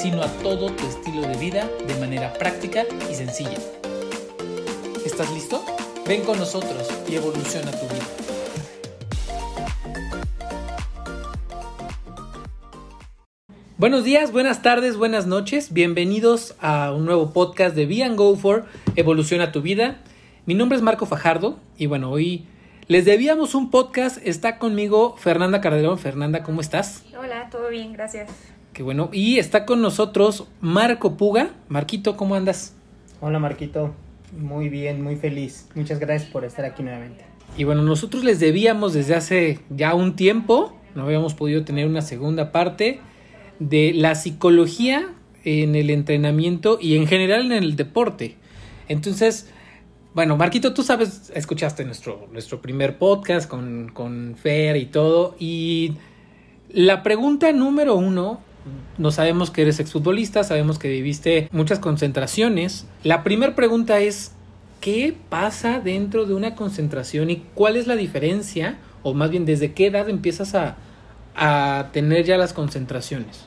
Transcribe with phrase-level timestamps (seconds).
[0.00, 3.58] sino a todo tu estilo de vida de manera práctica y sencilla.
[5.04, 5.62] ¿Estás listo?
[6.08, 8.04] Ven con nosotros y evoluciona tu vida.
[13.76, 15.74] Buenos días, buenas tardes, buenas noches.
[15.74, 18.64] Bienvenidos a un nuevo podcast de Be and Go For
[18.96, 19.98] Evoluciona tu vida.
[20.46, 22.46] Mi nombre es Marco Fajardo y bueno, hoy
[22.88, 24.16] les debíamos un podcast.
[24.26, 25.98] Está conmigo Fernanda Carderón.
[25.98, 27.04] Fernanda, ¿cómo estás?
[27.18, 28.30] Hola, todo bien, gracias.
[28.80, 29.10] Qué bueno.
[29.12, 31.50] Y está con nosotros Marco Puga.
[31.68, 32.74] Marquito, ¿cómo andas?
[33.20, 33.94] Hola Marquito,
[34.32, 35.68] muy bien, muy feliz.
[35.74, 37.26] Muchas gracias por estar aquí nuevamente.
[37.58, 42.00] Y bueno, nosotros les debíamos desde hace ya un tiempo, no habíamos podido tener una
[42.00, 43.00] segunda parte
[43.58, 45.12] de la psicología
[45.44, 48.38] en el entrenamiento y en general en el deporte.
[48.88, 49.50] Entonces,
[50.14, 55.36] bueno, Marquito, tú sabes, escuchaste nuestro, nuestro primer podcast con, con Fer y todo.
[55.38, 55.96] Y
[56.70, 58.40] la pregunta número uno,
[58.98, 62.86] no sabemos que eres exfutbolista, sabemos que viviste muchas concentraciones.
[63.02, 64.32] La primera pregunta es,
[64.80, 68.78] ¿qué pasa dentro de una concentración y cuál es la diferencia?
[69.02, 70.76] O más bien, ¿desde qué edad empiezas a,
[71.36, 73.46] a tener ya las concentraciones?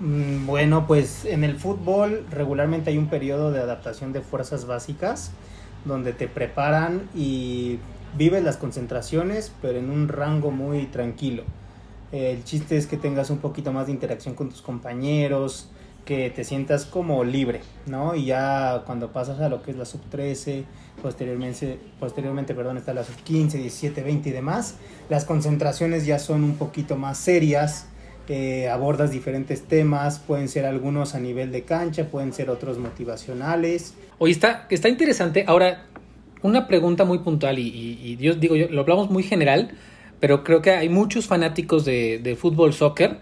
[0.00, 5.32] Mm, bueno, pues en el fútbol regularmente hay un periodo de adaptación de fuerzas básicas
[5.84, 7.78] donde te preparan y
[8.16, 11.44] vives las concentraciones, pero en un rango muy tranquilo.
[12.12, 15.70] El chiste es que tengas un poquito más de interacción con tus compañeros,
[16.04, 18.14] que te sientas como libre, ¿no?
[18.14, 20.64] Y ya cuando pasas a lo que es la sub 13,
[21.00, 24.76] posteriormente, posteriormente perdón, está la sub 15, 17, 20 y demás,
[25.08, 27.86] las concentraciones ya son un poquito más serias,
[28.28, 33.94] eh, abordas diferentes temas, pueden ser algunos a nivel de cancha, pueden ser otros motivacionales.
[34.18, 35.44] Oye, está, está interesante.
[35.46, 35.86] Ahora,
[36.42, 37.68] una pregunta muy puntual y,
[38.02, 39.72] y, Dios, digo yo, lo hablamos muy general,
[40.22, 43.18] pero creo que hay muchos fanáticos de, de fútbol, soccer,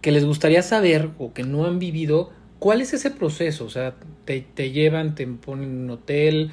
[0.00, 3.66] que les gustaría saber o que no han vivido cuál es ese proceso.
[3.66, 6.50] O sea, te, te llevan, te ponen en un hotel,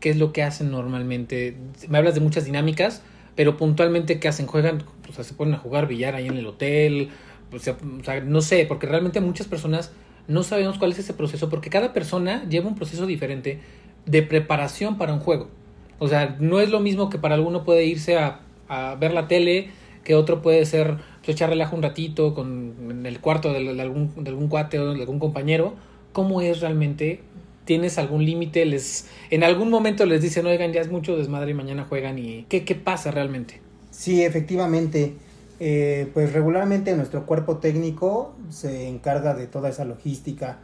[0.00, 1.58] qué es lo que hacen normalmente.
[1.90, 3.02] Me hablas de muchas dinámicas,
[3.36, 6.46] pero puntualmente qué hacen, juegan, o sea, se ponen a jugar billar ahí en el
[6.46, 7.10] hotel,
[7.52, 7.76] o sea,
[8.24, 9.92] no sé, porque realmente muchas personas
[10.26, 13.60] no sabemos cuál es ese proceso, porque cada persona lleva un proceso diferente
[14.06, 15.50] de preparación para un juego.
[15.98, 19.28] O sea, no es lo mismo que para alguno puede irse a, a ver la
[19.28, 19.70] tele,
[20.04, 24.12] que otro puede ser pues, echar relajo un ratito con, en el cuarto de, algún,
[24.22, 25.74] de algún cuate o de algún compañero.
[26.12, 27.20] ¿Cómo es realmente?
[27.64, 28.64] ¿Tienes algún límite?
[28.66, 32.18] les En algún momento les dicen, oigan, ya es mucho desmadre y mañana juegan.
[32.18, 33.60] y ¿Qué, qué pasa realmente?
[33.90, 35.14] Sí, efectivamente.
[35.60, 40.58] Eh, pues regularmente nuestro cuerpo técnico se encarga de toda esa logística.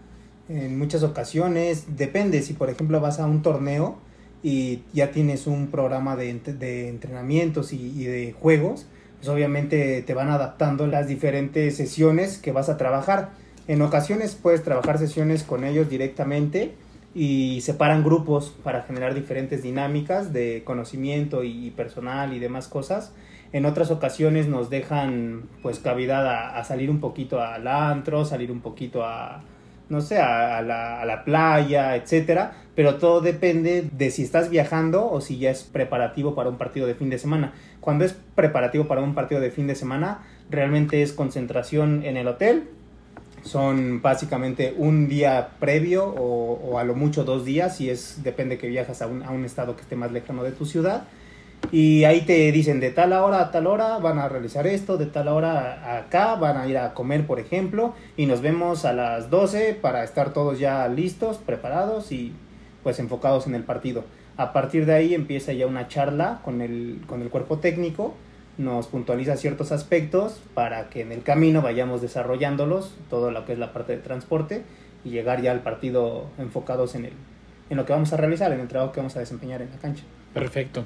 [0.48, 3.98] En muchas ocasiones, depende si por ejemplo vas a un torneo
[4.42, 8.86] y ya tienes un programa de, de entrenamientos y, de juegos,
[9.18, 13.30] pues obviamente te van adaptando las diferentes sesiones que vas a trabajar.
[13.68, 16.72] En ocasiones puedes trabajar sesiones con ellos directamente
[17.14, 23.12] y separan grupos para generar diferentes dinámicas de conocimiento y personal y demás cosas
[23.52, 28.60] en otras ocasiones nos dejan pues cavidad a, salir un poquito al antro, salir un
[28.60, 29.42] poquito a,
[29.90, 35.10] no sé, a, la, a, la, playa, etcétera, pero todo depende de si estás viajando
[35.10, 37.52] o si ya es preparativo para un partido de fin de semana.
[37.80, 42.28] Cuando es preparativo para un partido de fin de semana, realmente es concentración en el
[42.28, 42.68] hotel.
[43.42, 48.68] Son básicamente un día previo o, a lo mucho dos días, si es, depende que
[48.68, 51.04] viajas a un, a un estado que esté más lejano de tu ciudad
[51.72, 55.06] y ahí te dicen de tal hora a tal hora van a realizar esto, de
[55.06, 59.30] tal hora acá van a ir a comer, por ejemplo, y nos vemos a las
[59.30, 62.32] 12 para estar todos ya listos, preparados y
[62.82, 64.04] pues enfocados en el partido.
[64.36, 68.14] A partir de ahí empieza ya una charla con el, con el cuerpo técnico,
[68.58, 73.58] nos puntualiza ciertos aspectos para que en el camino vayamos desarrollándolos, todo lo que es
[73.58, 74.64] la parte de transporte,
[75.04, 77.12] y llegar ya al partido enfocados en, el,
[77.70, 79.76] en lo que vamos a realizar, en el trabajo que vamos a desempeñar en la
[79.76, 80.02] cancha.
[80.34, 80.84] Perfecto.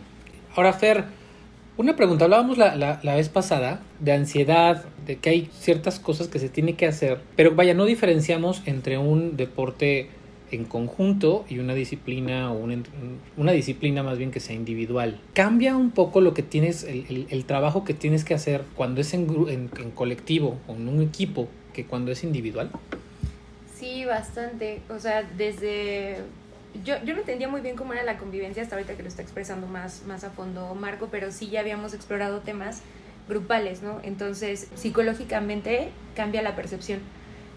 [0.57, 1.05] Ahora, Fer,
[1.77, 2.25] una pregunta.
[2.25, 6.49] Hablábamos la, la, la, vez pasada de ansiedad, de que hay ciertas cosas que se
[6.49, 10.11] tiene que hacer, pero vaya, no diferenciamos entre un deporte
[10.53, 12.81] en conjunto y una disciplina o una,
[13.37, 15.21] una disciplina más bien que sea individual.
[15.33, 19.01] ¿Cambia un poco lo que tienes, el, el, el trabajo que tienes que hacer cuando
[19.01, 22.71] es en, en, en colectivo o en un equipo que cuando es individual?
[23.75, 24.83] Sí, bastante.
[24.89, 26.19] O sea, desde
[26.83, 29.23] yo, yo no entendía muy bien cómo era la convivencia hasta ahorita que lo está
[29.23, 32.83] expresando más, más a fondo Marco, pero sí ya habíamos explorado temas
[33.29, 34.01] grupales, ¿no?
[34.03, 37.01] Entonces, psicológicamente cambia la percepción.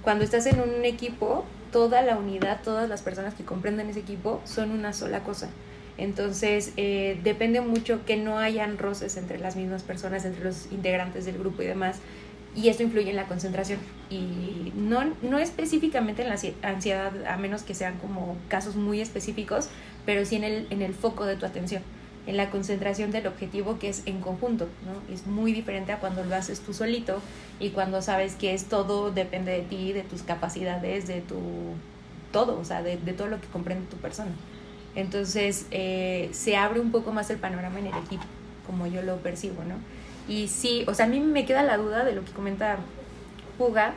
[0.01, 4.41] Cuando estás en un equipo, toda la unidad, todas las personas que comprenden ese equipo
[4.45, 5.49] son una sola cosa.
[5.97, 11.25] Entonces, eh, depende mucho que no hayan roces entre las mismas personas, entre los integrantes
[11.25, 11.99] del grupo y demás,
[12.57, 13.79] y esto influye en la concentración.
[14.09, 19.69] Y no, no específicamente en la ansiedad, a menos que sean como casos muy específicos,
[20.07, 21.83] pero sí en el, en el foco de tu atención,
[22.25, 24.67] en la concentración del objetivo que es en conjunto.
[24.85, 25.13] ¿no?
[25.13, 27.21] Es muy diferente a cuando lo haces tú solito
[27.59, 31.37] y cuando sabes que es todo depende de ti, de tus capacidades, de tu
[32.31, 34.31] todo, o sea, de, de todo lo que comprende tu persona.
[34.95, 38.23] Entonces eh, se abre un poco más el panorama en el equipo,
[38.65, 39.75] como yo lo percibo, ¿no?
[40.27, 42.77] Y sí, o sea, a mí me queda la duda de lo que comenta
[43.57, 43.93] Puga,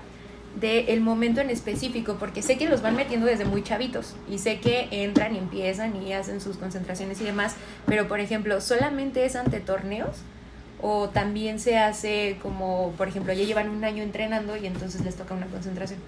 [0.58, 4.38] del el momento en específico, porque sé que los van metiendo desde muy chavitos y
[4.38, 7.54] sé que entran y empiezan y hacen sus concentraciones y demás,
[7.86, 10.16] pero por ejemplo, ¿solamente es ante torneos?
[10.82, 15.14] ¿O también se hace como, por ejemplo, ya llevan un año entrenando y entonces les
[15.14, 16.00] toca una concentración?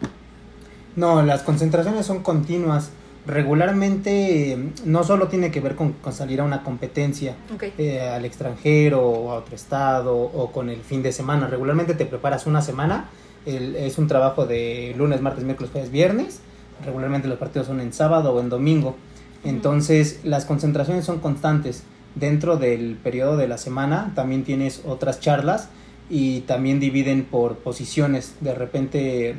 [0.97, 2.91] No, las concentraciones son continuas
[3.27, 7.37] regularmente no solo tiene que ver con, salir a una competencia
[7.79, 11.47] eh, al extranjero o a otro estado o con el fin de semana.
[11.47, 13.09] Regularmente te preparas una semana,
[13.45, 16.41] es un trabajo de lunes, martes, miércoles, jueves, viernes.
[16.85, 18.97] Regularmente los partidos son en sábado o en domingo.
[19.45, 21.85] Entonces las concentraciones son constantes.
[22.15, 25.69] Dentro del periodo de la semana también tienes otras charlas
[26.11, 28.35] y también dividen por posiciones.
[28.41, 29.35] De repente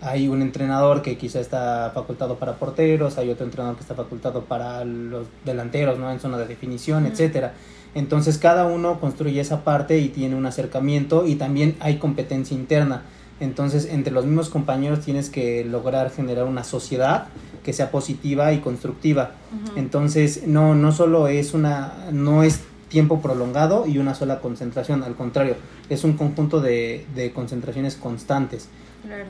[0.00, 4.44] hay un entrenador que quizá está facultado para porteros, hay otro entrenador que está facultado
[4.44, 6.10] para los delanteros, ¿no?
[6.10, 7.54] En zona de definición, etcétera.
[7.94, 13.02] Entonces cada uno construye esa parte y tiene un acercamiento y también hay competencia interna.
[13.40, 17.28] Entonces entre los mismos compañeros tienes que lograr generar una sociedad
[17.64, 19.30] que sea positiva y constructiva.
[19.76, 25.16] Entonces no no solo es una no es tiempo prolongado y una sola concentración, al
[25.16, 25.56] contrario,
[25.88, 28.68] es un conjunto de, de concentraciones constantes.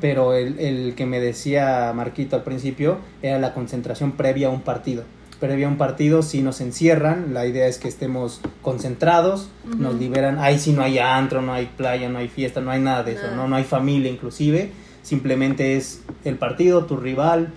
[0.01, 4.63] Pero el, el, que me decía Marquito al principio era la concentración previa a un
[4.63, 5.05] partido.
[5.41, 10.39] Previa a un partido, si nos encierran, la idea es que estemos concentrados, nos liberan.
[10.39, 13.15] Ahí si no hay antro, no hay playa, no hay fiesta, no hay nada de
[13.15, 13.47] eso, ¿no?
[13.47, 14.71] no hay familia inclusive.
[15.03, 17.53] Simplemente es el partido, tu rival,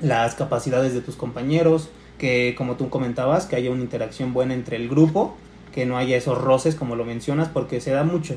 [0.00, 4.76] las capacidades de tus compañeros, que como tú comentabas, que haya una interacción buena entre
[4.76, 5.36] el grupo,
[5.74, 8.36] que no haya esos roces como lo mencionas, porque se da mucho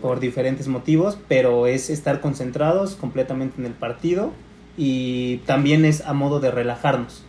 [0.00, 4.32] por diferentes motivos, pero es estar concentrados completamente en el partido
[4.76, 7.24] y también es a modo de relajarnos.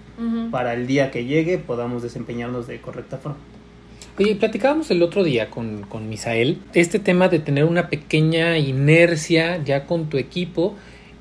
[0.52, 3.38] Para el día que llegue podamos desempeñarnos de correcta forma.
[4.18, 9.64] Oye, platicábamos el otro día con, con Misael este tema de tener una pequeña inercia
[9.64, 10.76] ya con tu equipo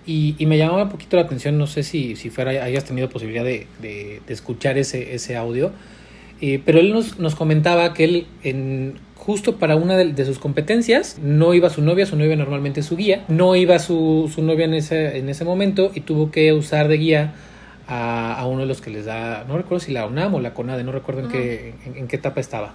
[0.04, 3.10] y, y, me llamaba un poquito la atención, no sé si, si fuera, hayas tenido
[3.10, 5.70] posibilidad de, de, escuchar ese, ese audio,
[6.40, 8.94] eh, pero él nos, nos comentaba que él en,
[9.28, 11.18] justo para una de, sus competencias.
[11.22, 13.26] No iba su novia, su novia normalmente es su guía.
[13.28, 16.96] No iba su, su novia en ese, en ese momento y tuvo que usar de
[16.96, 17.34] guía
[17.86, 20.82] a, uno de los que les da, no recuerdo si la UNAM o la CONADE,
[20.82, 22.74] no recuerdo en, qué, en, qué etapa estaba.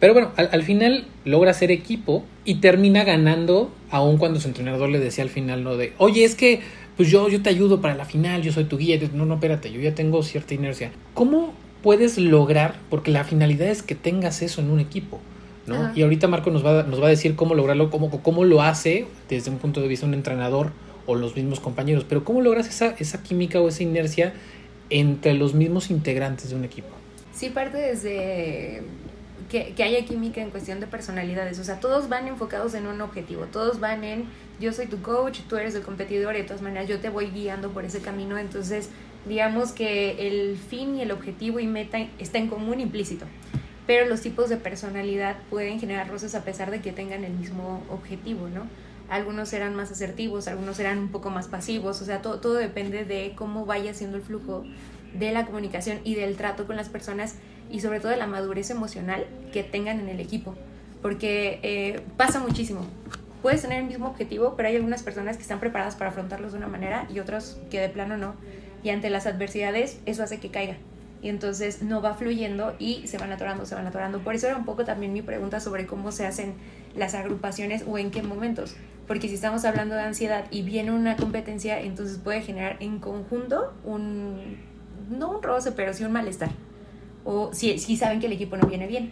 [0.00, 4.98] Pero bueno, al, final logra ser equipo y termina ganando, aun cuando su entrenador le
[4.98, 6.60] decía al final no de, oye, es que
[6.96, 8.98] pues yo, yo te ayudo para la final, yo soy tu guía.
[9.12, 10.90] No, no, espérate, yo ya tengo cierta inercia.
[11.12, 11.52] ¿Cómo
[11.86, 12.74] puedes lograr?
[12.90, 15.20] Porque la finalidad es que tengas eso en un equipo.
[15.94, 19.06] Y ahorita Marco nos va, nos va a decir cómo lograrlo, cómo, cómo lo hace
[19.28, 20.72] desde un punto de vista un entrenador
[21.06, 24.34] o los mismos compañeros, pero cómo logras esa, esa química o esa inercia
[24.90, 26.88] entre los mismos integrantes de un equipo.
[27.32, 28.82] Sí, parte desde
[29.48, 31.60] que, que, haya química en cuestión de personalidades.
[31.60, 33.44] O sea, todos van enfocados en un objetivo.
[33.44, 34.24] Todos van en
[34.58, 37.26] yo soy tu coach, tú eres el competidor y de todas maneras yo te voy
[37.26, 38.38] guiando por ese camino.
[38.38, 38.90] Entonces,
[39.26, 43.26] digamos que el fin y el objetivo y meta está en común implícito
[43.86, 47.82] pero los tipos de personalidad pueden generar roces a pesar de que tengan el mismo
[47.88, 48.66] objetivo, ¿no?
[49.08, 53.04] Algunos serán más asertivos, algunos serán un poco más pasivos, o sea, todo, todo depende
[53.04, 54.64] de cómo vaya siendo el flujo
[55.14, 57.36] de la comunicación y del trato con las personas
[57.70, 60.56] y sobre todo de la madurez emocional que tengan en el equipo,
[61.02, 62.80] porque eh, pasa muchísimo.
[63.42, 66.58] Puedes tener el mismo objetivo, pero hay algunas personas que están preparadas para afrontarlos de
[66.58, 68.34] una manera y otras que de plano no.
[68.86, 70.76] Y ante las adversidades eso hace que caiga
[71.20, 74.20] y entonces no va fluyendo y se van atorando, se van atorando.
[74.20, 76.54] Por eso era un poco también mi pregunta sobre cómo se hacen
[76.94, 78.76] las agrupaciones o en qué momentos.
[79.08, 83.74] Porque si estamos hablando de ansiedad y viene una competencia, entonces puede generar en conjunto
[83.82, 84.56] un,
[85.10, 86.50] no un roce, pero sí un malestar.
[87.24, 89.10] O si, si saben que el equipo no viene bien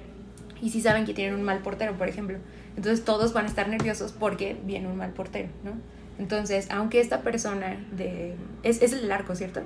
[0.63, 2.39] y si saben que tienen un mal portero, por ejemplo.
[2.77, 5.73] Entonces todos van a estar nerviosos porque viene un mal portero, ¿no?
[6.19, 8.35] Entonces, aunque esta persona de...
[8.63, 9.63] Es, es el arco, ¿cierto?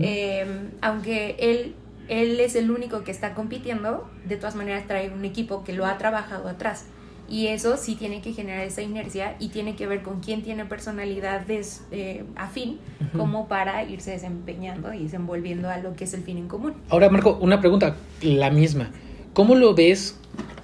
[0.00, 0.46] Eh,
[0.80, 1.74] aunque él,
[2.08, 5.86] él es el único que está compitiendo, de todas maneras trae un equipo que lo
[5.86, 6.86] ha trabajado atrás.
[7.30, 10.64] Y eso sí tiene que generar esa inercia y tiene que ver con quién tiene
[10.64, 12.78] personalidades eh, afín
[13.14, 16.74] como para irse desempeñando y desenvolviendo a lo que es el fin en común.
[16.88, 18.90] Ahora, Marco, una pregunta, la misma.
[19.34, 20.18] ¿Cómo lo ves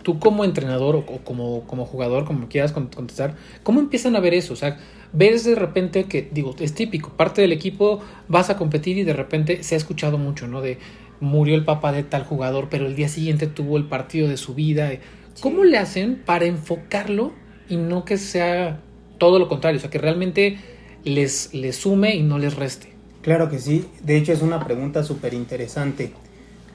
[0.04, 3.34] tú como entrenador o, como, como jugador, como quieras contestar?
[3.64, 4.52] ¿Cómo empiezan a ver eso?
[4.52, 4.78] O sea,
[5.12, 9.12] ves de repente que, digo, es típico, parte del equipo vas a competir y de
[9.12, 10.61] repente se ha escuchado mucho, ¿no?
[10.61, 10.78] De
[11.20, 14.54] murió el papá de tal jugador, pero el día siguiente tuvo el partido de su
[14.54, 14.92] vida.
[15.40, 17.32] ¿Cómo le hacen para enfocarlo
[17.68, 18.80] y no que sea
[19.18, 19.78] todo lo contrario?
[19.78, 20.58] O sea, que realmente
[21.04, 22.92] les, les sume y no les reste.
[23.23, 23.87] Claro que sí.
[24.02, 26.12] De hecho, es una pregunta súper interesante.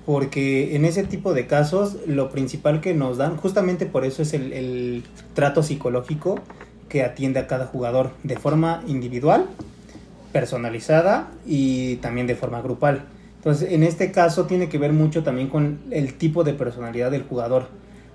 [0.06, 4.34] Porque en ese tipo de casos, lo principal que nos dan, justamente por eso es
[4.34, 5.04] el, el
[5.34, 6.40] trato psicológico
[6.88, 9.46] que atiende a cada jugador de forma individual,
[10.32, 13.06] personalizada y también de forma grupal.
[13.36, 17.24] Entonces, en este caso tiene que ver mucho también con el tipo de personalidad del
[17.24, 17.68] jugador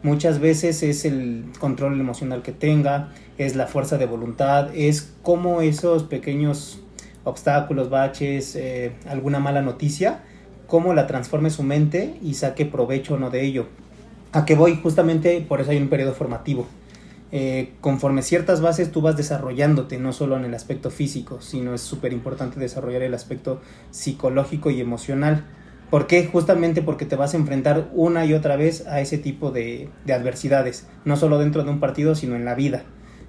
[0.05, 5.62] Muchas veces es el control emocional que tenga, es la fuerza de voluntad, es cómo
[5.62, 6.79] esos pequeños
[7.25, 10.23] obstáculos, baches, eh, alguna mala noticia,
[10.75, 13.69] cómo la transforme su mente y saque provecho o no de ello.
[14.33, 16.66] A qué voy justamente por eso hay un periodo formativo.
[17.31, 21.81] Eh, conforme ciertas bases tú vas desarrollándote, no solo en el aspecto físico, sino es
[21.81, 23.61] súper importante desarrollar el aspecto
[23.93, 25.45] psicológico y emocional
[25.95, 26.26] ¿Por qué?
[26.26, 30.88] Justamente porque te vas a enfrentar una y otra vez a ese tipo de, adversidades,
[31.04, 32.83] no solo dentro de un partido, sino en la vida.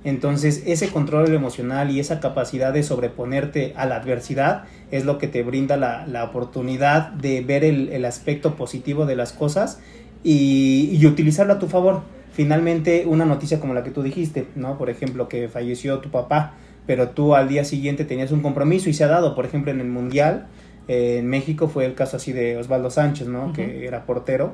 [0.06, 5.28] Entonces, ese control emocional y esa capacidad de sobreponerte a la adversidad es lo que
[5.28, 9.80] te brinda la, oportunidad de ver el, aspecto positivo de las cosas
[10.24, 12.04] y, y, utilizarlo a tu favor.
[12.32, 14.78] Finalmente, una noticia como la que tú dijiste, ¿no?
[14.78, 16.54] Por ejemplo, que falleció tu papá,
[16.86, 19.80] pero tú al día siguiente tenías un compromiso y se ha dado, por ejemplo, en
[19.80, 20.46] el Mundial,
[20.88, 23.54] en México fue el caso así de Osvaldo Sánchez, ¿no?
[23.54, 24.54] Que era portero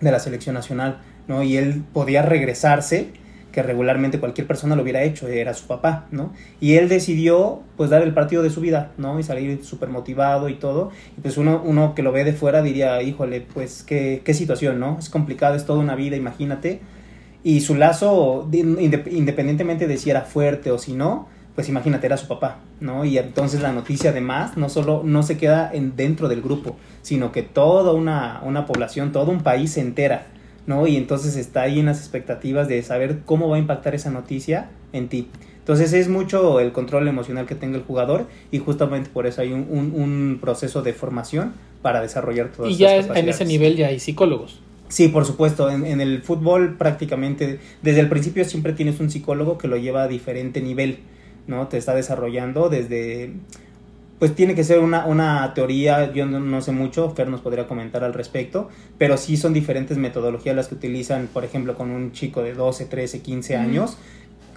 [0.00, 1.42] de la selección nacional, ¿no?
[1.42, 3.08] Y él podía regresarse,
[3.52, 6.32] que regularmente cualquier persona lo hubiera hecho, era su papá, ¿no?
[6.60, 9.18] Y él decidió, pues, dar el partido de su vida, ¿no?
[9.18, 10.90] Y salir súper motivado y todo.
[11.16, 14.78] Y pues uno, uno que lo ve de fuera diría, híjole, pues, qué, qué situación,
[14.78, 14.98] ¿no?
[14.98, 16.80] Es complicado, es toda una vida, imagínate.
[17.42, 22.28] Y su lazo, independientemente de si era fuerte o si no, pues imagínate, era su
[22.28, 23.04] papá, ¿no?
[23.04, 27.32] Y entonces la noticia además no solo no se queda en, dentro del grupo, sino
[27.32, 30.26] que toda una, una población, todo un país se entera,
[30.66, 30.86] ¿no?
[30.86, 34.70] Y entonces está ahí en las expectativas de saber cómo va a impactar esa noticia
[34.92, 35.28] en ti.
[35.58, 39.52] Entonces es mucho el control emocional que tenga el jugador y justamente por eso hay
[39.52, 41.52] un, un, proceso de formación
[41.82, 44.60] para desarrollar todas Y ya en ese nivel ya hay psicólogos.
[44.88, 45.70] Sí, por supuesto.
[45.70, 50.02] En, en, el fútbol prácticamente desde el principio siempre tienes un psicólogo que lo lleva
[50.02, 50.98] a diferente nivel.
[51.46, 51.68] ¿no?
[51.68, 53.32] Te está desarrollando desde,
[54.20, 58.04] pues tiene que ser una, una teoría, yo no, sé mucho, Fer nos podría comentar
[58.04, 62.42] al respecto, pero sí son diferentes metodologías las que utilizan, por ejemplo, con un chico
[62.42, 63.96] de 12, 13, 15 años,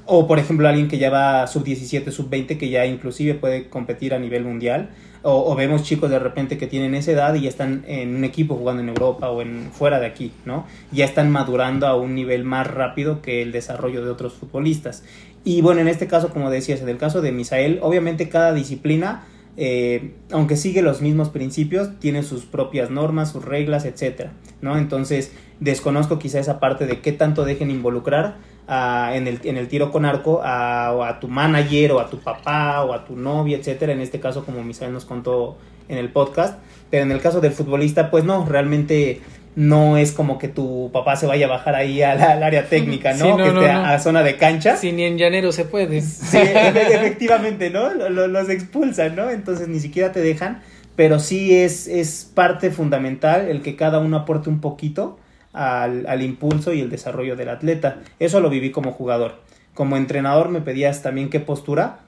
[0.06, 3.70] o por ejemplo alguien que ya va sub 17, sub 20, que ya inclusive puede
[3.70, 4.90] competir a nivel mundial,
[5.26, 8.56] o, vemos chicos de repente que tienen esa edad y ya están en un equipo
[8.56, 10.68] jugando en Europa o en fuera de aquí, ¿no?
[10.92, 15.06] Ya están madurando a un nivel más rápido que el desarrollo de otros futbolistas.
[15.46, 19.24] Y bueno, en este caso, como decías, en el caso de Misael, obviamente cada disciplina,
[19.58, 24.78] eh, aunque sigue los mismos principios, tiene sus propias normas, sus reglas, etcétera, ¿no?
[24.78, 29.92] Entonces, desconozco quizá esa parte de qué tanto dejen involucrar en, el, en el tiro
[29.92, 33.94] con arco a, a tu manager o a tu papá o a tu novia, etcétera.
[33.94, 35.58] En este caso, como Misael nos contó
[35.88, 36.60] en el podcast.
[36.90, 39.22] Pero en el caso del futbolista, pues no, realmente
[39.56, 43.38] no es como que tu papá se vaya a bajar ahí al, área técnica, ¿no?
[43.38, 44.78] que esté a, zona de cancha.
[44.78, 46.02] Si ni en llanero se puede.
[46.02, 47.94] Sí, efectivamente, ¿no?
[47.94, 49.30] Los, expulsan, ¿no?
[49.30, 50.62] Entonces ni siquiera te dejan,
[50.96, 55.20] pero sí es, es parte fundamental el que cada uno aporte un poquito
[55.54, 57.98] al, al impulso y el desarrollo del atleta.
[58.20, 59.42] Eso lo viví como jugador.
[59.74, 62.00] Como entrenador me pedías también qué postura.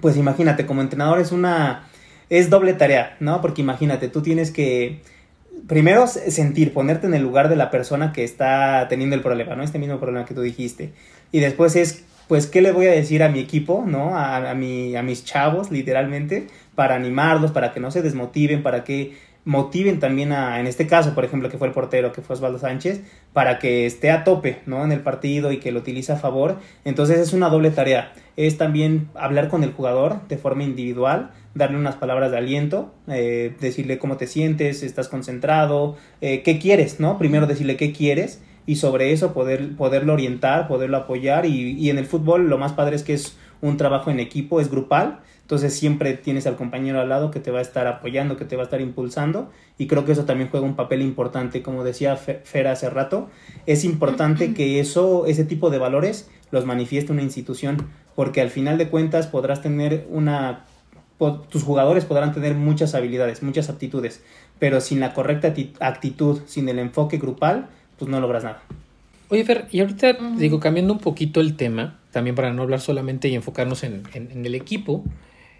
[0.00, 1.88] Pues imagínate, como entrenador es una...
[2.28, 3.40] es doble tarea, ¿no?
[3.40, 5.00] Porque imagínate, tú tienes que
[5.66, 9.62] primero sentir, ponerte en el lugar de la persona que está teniendo el problema, ¿no?
[9.62, 10.92] Este mismo problema que tú dijiste.
[11.32, 14.16] Y después es, pues, ¿qué le voy a decir a mi equipo, ¿no?
[14.16, 19.16] A, mi, a mis chavos, literalmente, para animarlos, para que no se desmotiven, para que
[19.44, 22.58] motiven también a, en este caso, por ejemplo, que fue el portero, que fue Osvaldo
[22.58, 24.84] Sánchez, para que esté a tope, ¿no?
[24.84, 26.58] En el partido y que lo utilice a favor.
[26.84, 28.12] Entonces es una doble tarea.
[28.36, 33.54] Es también hablar con el jugador de forma individual, darle unas palabras de aliento, eh,
[33.60, 37.18] decirle cómo te sientes, estás concentrado, eh, qué quieres, ¿no?
[37.18, 41.98] Primero decirle qué quieres y sobre eso poder, poderlo orientar, poderlo apoyar y, y, en
[41.98, 45.74] el fútbol lo más padre es que es un trabajo en equipo, es grupal, entonces
[45.74, 48.62] siempre tienes al compañero al lado que te va a estar apoyando, que te va
[48.62, 49.50] a estar impulsando.
[49.76, 53.28] Y creo que eso también juega un papel importante, como decía Fer hace rato,
[53.66, 58.78] es importante que eso, ese tipo de valores los manifieste una institución, porque al final
[58.78, 60.64] de cuentas podrás tener una
[61.48, 64.22] tus jugadores podrán tener muchas habilidades, muchas aptitudes,
[64.58, 68.62] pero sin la correcta actitud, sin el enfoque grupal, pues no logras nada.
[69.28, 73.28] Oye, Fer, y ahorita digo, cambiando un poquito el tema, también para no hablar solamente
[73.28, 75.04] y enfocarnos en, en el equipo,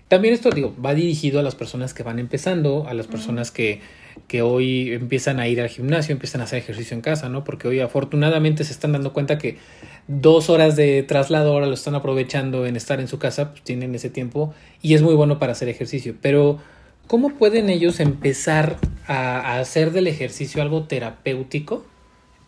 [0.08, 3.80] también esto, digo, va dirigido a las personas que van empezando, a las personas que,
[4.28, 7.42] que hoy empiezan a ir al gimnasio, empiezan a hacer ejercicio en casa, ¿no?
[7.42, 9.56] Porque hoy afortunadamente se están dando cuenta que
[10.06, 13.94] dos horas de traslado ahora lo están aprovechando en estar en su casa, pues tienen
[13.94, 16.14] ese tiempo y es muy bueno para hacer ejercicio.
[16.20, 16.58] Pero,
[17.06, 21.86] ¿cómo pueden ellos empezar a, a hacer del ejercicio algo terapéutico?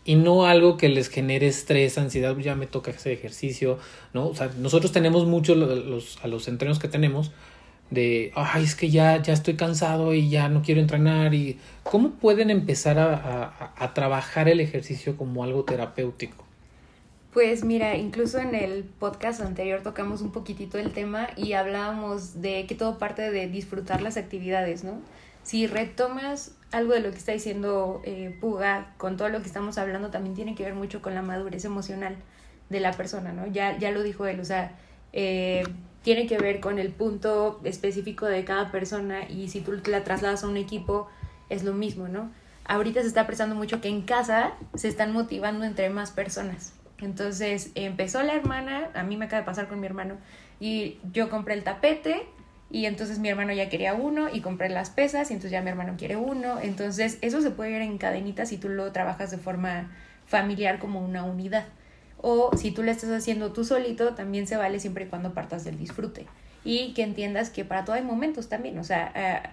[0.07, 3.79] Y no algo que les genere estrés, ansiedad, ya me toca hacer ejercicio,
[4.15, 4.29] ¿no?
[4.29, 7.33] O sea, nosotros tenemos mucho los, a los entrenos que tenemos
[7.91, 12.11] de, ay, es que ya, ya estoy cansado y ya no quiero entrenar y cómo
[12.11, 16.45] pueden empezar a, a, trabajar el ejercicio como algo terapéutico.
[17.33, 22.65] Pues mira, incluso en el podcast anterior tocamos un poquitito el tema y hablábamos de
[22.67, 25.01] que todo parte de disfrutar las actividades, ¿no?
[25.47, 29.79] Si retomas algo de lo que está diciendo eh, Puga, con todo lo que estamos
[29.79, 32.17] hablando, también tiene que ver mucho con la madurez emocional
[32.69, 33.47] de la persona, ¿no?
[33.47, 34.73] Ya, ya lo dijo él, o sea,
[35.13, 35.63] eh,
[36.03, 40.43] tiene que ver con el punto específico de cada persona y si tú la trasladas
[40.43, 41.07] a un equipo,
[41.49, 42.33] es lo mismo, ¿no?
[42.65, 46.73] Ahorita se está prestando mucho que en casa se están motivando entre más personas.
[46.99, 50.17] Entonces empezó la hermana, a mí me acaba de pasar con mi hermano,
[50.59, 52.27] y yo compré el tapete,
[52.71, 55.71] y entonces mi hermano ya quería uno y compré las pesas y entonces ya mi
[55.71, 56.61] hermano quiere uno.
[56.61, 59.91] Entonces eso se puede ver en cadenitas si tú lo trabajas de forma
[60.27, 61.67] familiar como una unidad.
[62.19, 65.65] O si tú lo estás haciendo tú solito, también se vale siempre y cuando partas
[65.65, 66.27] del disfrute.
[66.65, 68.79] Y que entiendas que para todo hay momentos también.
[68.81, 69.49] O sea, eh,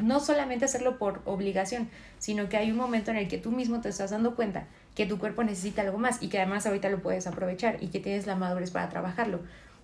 [0.00, 3.82] no solamente hacerlo por obligación, sino que hay un momento en el que tú mismo
[3.82, 7.02] te estás dando cuenta que tu cuerpo necesita algo más y que además ahorita lo
[7.02, 9.40] puedes aprovechar y que tienes la madurez para trabajarlo.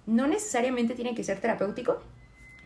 [0.07, 2.01] No necesariamente tiene que ser terapéutico,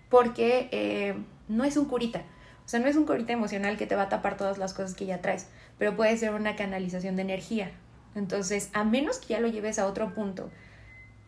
[0.08, 1.14] porque eh,
[1.48, 2.22] no es un curita.
[2.64, 4.94] O sea, no es un curita emocional que te va a tapar todas las cosas
[4.94, 5.46] que ya traes,
[5.78, 7.70] pero puede ser una canalización de energía.
[8.16, 10.50] Entonces, a menos que ya lo lleves a otro punto,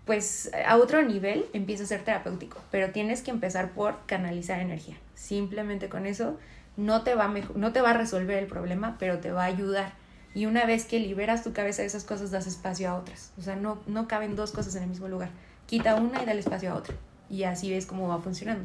[0.05, 4.97] pues a otro nivel empieza a ser terapéutico, pero tienes que empezar por canalizar energía.
[5.15, 6.39] Simplemente con eso
[6.77, 9.47] no te va a, no te va a resolver el problema, pero te va a
[9.47, 9.93] ayudar.
[10.35, 13.33] Y una vez que liberas tu cabeza de esas cosas, das espacio a otras.
[13.39, 15.31] O sea, no, no caben dos cosas en el mismo lugar.
[15.67, 16.95] Quita una y dale espacio a otra
[17.31, 18.65] y así ves cómo va funcionando.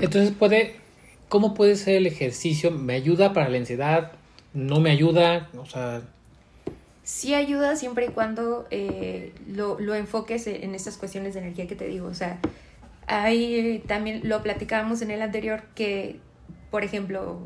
[0.00, 0.76] Entonces puede,
[1.28, 2.70] ¿cómo puede ser el ejercicio?
[2.70, 4.12] ¿Me ayuda para la ansiedad?
[4.54, 5.50] ¿No me ayuda?
[5.56, 6.02] O sea...
[7.02, 11.74] Sí ayuda siempre y cuando eh, lo, lo, enfoques en estas cuestiones de energía que
[11.74, 12.06] te digo.
[12.06, 12.38] O sea,
[13.06, 16.20] ahí también lo platicábamos en el anterior que,
[16.70, 17.40] por ejemplo,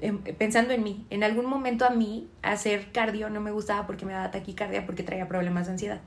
[0.00, 4.04] em, pensando en mí, en algún momento a mí hacer cardio no me gustaba porque
[4.04, 6.00] me daba taquicardia porque traía problemas de ansiedad.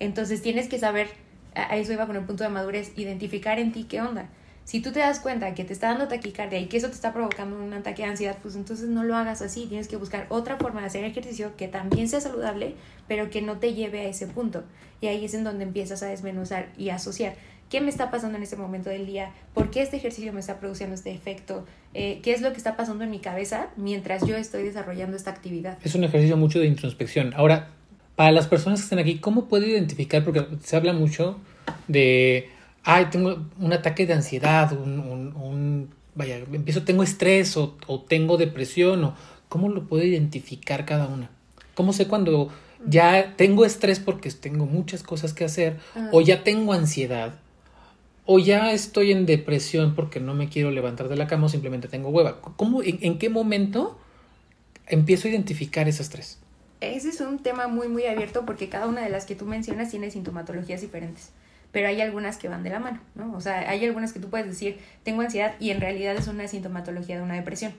[0.00, 1.08] Entonces tienes que saber
[1.54, 4.28] a eso iba con el punto de madurez, identificar en ti qué onda.
[4.64, 7.12] Si tú te das cuenta que te está dando taquicardia y que eso te está
[7.12, 9.66] provocando un ataque de ansiedad, pues entonces no lo hagas así.
[9.66, 12.74] Tienes que buscar otra forma de hacer ejercicio que también sea saludable,
[13.08, 14.62] pero que no te lleve a ese punto.
[15.00, 17.34] Y ahí es en donde empiezas a desmenuzar y asociar.
[17.68, 19.32] ¿Qué me está pasando en este momento del día?
[19.54, 21.66] ¿Por qué este ejercicio me está produciendo este efecto?
[21.94, 25.30] Eh, ¿Qué es lo que está pasando en mi cabeza mientras yo estoy desarrollando esta
[25.30, 25.78] actividad?
[25.82, 27.32] Es un ejercicio mucho de introspección.
[27.34, 27.70] Ahora,
[28.20, 30.22] para las personas que están aquí, ¿cómo puedo identificar?
[30.22, 31.38] Porque se habla mucho
[31.88, 32.50] de,
[32.84, 37.78] ay, tengo un ataque de ansiedad, un, vaya, empiezo, tengo estrés o,
[38.08, 39.14] tengo depresión, o
[39.48, 41.30] cómo lo puedo identificar cada una.
[41.72, 42.50] ¿Cómo sé cuando
[42.84, 45.78] ya tengo estrés porque tengo muchas cosas que hacer,
[46.12, 47.38] o ya tengo ansiedad,
[48.26, 51.88] o ya estoy en depresión porque no me quiero levantar de la cama o simplemente
[51.88, 52.42] tengo hueva?
[52.42, 53.98] ¿Cómo, en qué momento
[54.88, 56.39] empiezo a identificar ese estrés?
[56.80, 59.90] Ese es un tema muy, muy abierto porque cada una de las que tú mencionas
[59.90, 61.30] tiene sintomatologías diferentes,
[61.72, 63.34] pero hay algunas que van de la mano, ¿no?
[63.34, 66.48] O sea, hay algunas que tú puedes decir, tengo ansiedad y en realidad es una
[66.48, 67.72] sintomatología de una depresión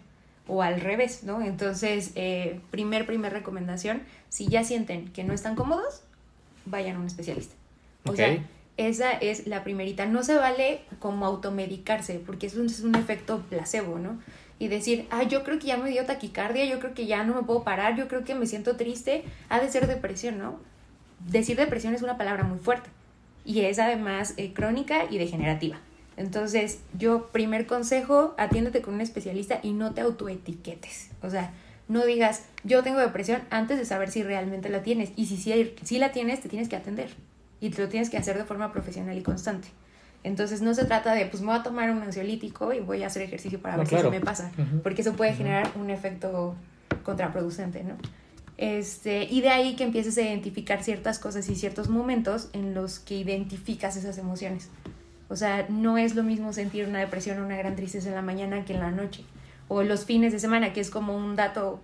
[0.48, 1.42] o al revés, ¿no?
[1.42, 6.04] Entonces, eh, primer, primer recomendación, si ya sienten que no están cómodos,
[6.66, 7.56] vayan a un especialista.
[8.06, 8.38] O sea,
[8.78, 10.06] esa es la primerita.
[10.06, 14.20] No se vale como automedicarse, porque eso es un efecto placebo, ¿no?
[14.62, 17.34] Y decir, ah, yo creo que ya me dio taquicardia, yo creo que ya no
[17.34, 20.60] me puedo parar, yo creo que me siento triste, ha de ser depresión, ¿no?
[21.28, 22.92] Decir depresión es una palabra muy fuerte
[23.44, 25.80] y es además eh, crónica y degenerativa.
[26.16, 31.10] Entonces, yo, primer consejo, atiéndete con un especialista y no te autoetiquetes.
[31.24, 31.52] O sea,
[31.88, 35.12] no digas, yo tengo depresión antes de saber si realmente la tienes.
[35.16, 37.10] Y si, si, si la tienes, te tienes que atender.
[37.60, 39.70] y te lo tienes que hacer de forma profesional y constante.
[40.24, 43.08] Entonces no se trata de, pues me voy a tomar un ansiolítico y voy a
[43.08, 44.52] hacer ejercicio para ver si se me pasa,
[44.84, 46.56] porque eso puede generar un efecto
[47.04, 47.96] contraproducente, ¿no?
[48.58, 53.00] Este, y de ahí que empieces a identificar ciertas cosas y ciertos momentos en los
[53.00, 54.70] que identificas esas emociones.
[55.30, 58.22] O sea, no es lo mismo sentir una depresión o una gran tristeza en la
[58.22, 59.24] mañana que en la noche.
[59.68, 61.82] O los fines de semana, que es como un dato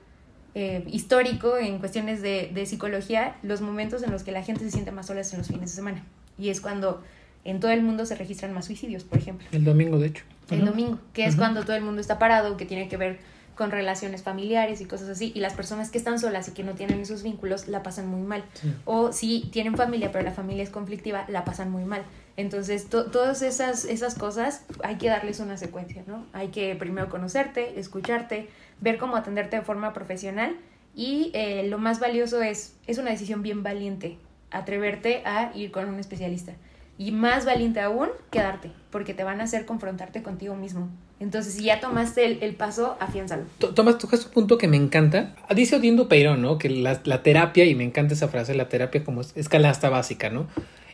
[0.54, 4.72] eh, histórico en cuestiones de, de, psicología, los momentos en los que la gente se
[4.72, 6.04] siente más sola es en los fines de semana.
[6.38, 7.02] Y es cuando
[7.48, 9.48] en todo el mundo se registran más suicidios, por ejemplo.
[9.52, 10.24] El domingo, de hecho.
[10.50, 13.20] El domingo, que es cuando todo el mundo está parado, que tiene que ver
[13.56, 16.74] con relaciones familiares y cosas así, y las personas que están solas y que no
[16.74, 18.44] tienen esos vínculos la pasan muy mal.
[18.86, 22.04] O si tienen familia, pero la familia es conflictiva, la pasan muy mal.
[22.38, 26.26] Entonces, todas esas, esas cosas hay que darles una secuencia, ¿no?
[26.34, 28.48] Hay que primero conocerte, escucharte,
[28.80, 30.56] ver cómo atenderte de forma profesional
[30.96, 34.18] y eh, lo más valioso es, es una decisión bien valiente,
[34.52, 36.54] atreverte a ir con un especialista.
[36.98, 40.90] Y más valiente aún, quedarte, porque te van a hacer confrontarte contigo mismo.
[41.20, 43.44] Entonces, si ya tomaste el, el paso, afiánzalo.
[43.76, 45.36] Tomas, tocas un punto que me encanta.
[45.56, 46.58] Dice Odindo Peirón, ¿no?
[46.58, 50.30] Que la, la, terapia, y me encanta esa frase, la terapia como escala hasta básica,
[50.30, 50.48] ¿no?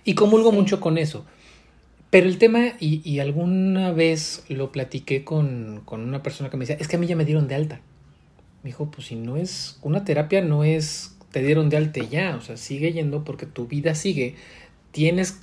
[0.06, 0.58] Y comulgo sí.
[0.58, 1.26] mucho con eso.
[2.10, 6.64] Pero el tema, y, y alguna vez lo platiqué con, con, una persona que me
[6.66, 7.82] decía, es que a mí ya me dieron de alta.
[8.62, 12.36] Me dijo, pues si no es, una terapia no es, te dieron de alta ya,
[12.38, 14.36] o sea, sigue yendo porque tu vida sigue.
[14.92, 15.40] Tienes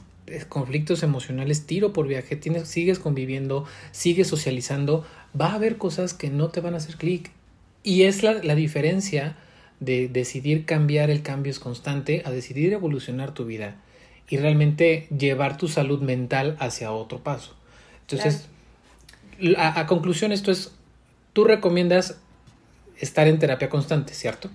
[0.49, 5.05] conflictos emocionales tiro por viaje, tienes, sigues conviviendo, sigues socializando,
[5.39, 7.31] va a haber cosas que no te van a hacer clic.
[7.83, 9.37] Y es la, la, diferencia
[9.81, 13.77] de decidir cambiar, el cambio es constante, a decidir evolucionar tu vida
[14.29, 17.57] y realmente llevar tu salud mental hacia otro paso.
[18.03, 18.47] Entonces,
[19.39, 19.59] claro.
[19.59, 20.73] a, a conclusión, esto es,
[21.33, 22.21] tú recomiendas
[22.99, 24.51] estar en terapia constante, ¿cierto?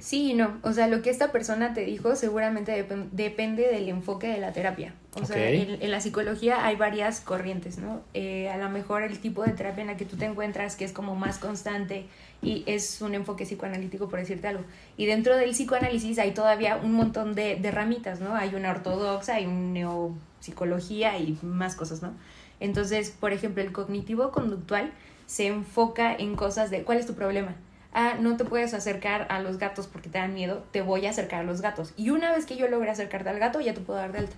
[0.00, 0.58] Sí y no.
[0.62, 4.52] O sea, lo que esta persona te dijo seguramente dep depende del enfoque de la
[4.52, 4.94] terapia.
[5.14, 5.26] O okay.
[5.26, 8.02] sea, en, en, la psicología hay varias corrientes, ¿no?
[8.14, 10.84] Eh, a lo mejor el tipo de terapia en la que tú te encuentras, que
[10.84, 12.06] es como más constante
[12.42, 14.64] y es un enfoque psicoanalítico, por decirte algo.
[14.96, 18.34] Y dentro del psicoanálisis hay todavía un montón de, de ramitas, ¿no?
[18.34, 22.12] Hay una ortodoxa, hay un neopsicología y más cosas, ¿no?
[22.60, 24.92] Entonces, por ejemplo, el cognitivo-conductual
[25.26, 27.54] se enfoca en cosas de cuál es tu problema
[27.92, 31.10] ah, no te puedes acercar a los gatos porque te dan miedo, te voy a
[31.10, 31.92] acercar a los gatos.
[31.96, 34.36] Y una vez que yo logre acercarte al gato, ya te puedo dar de alta.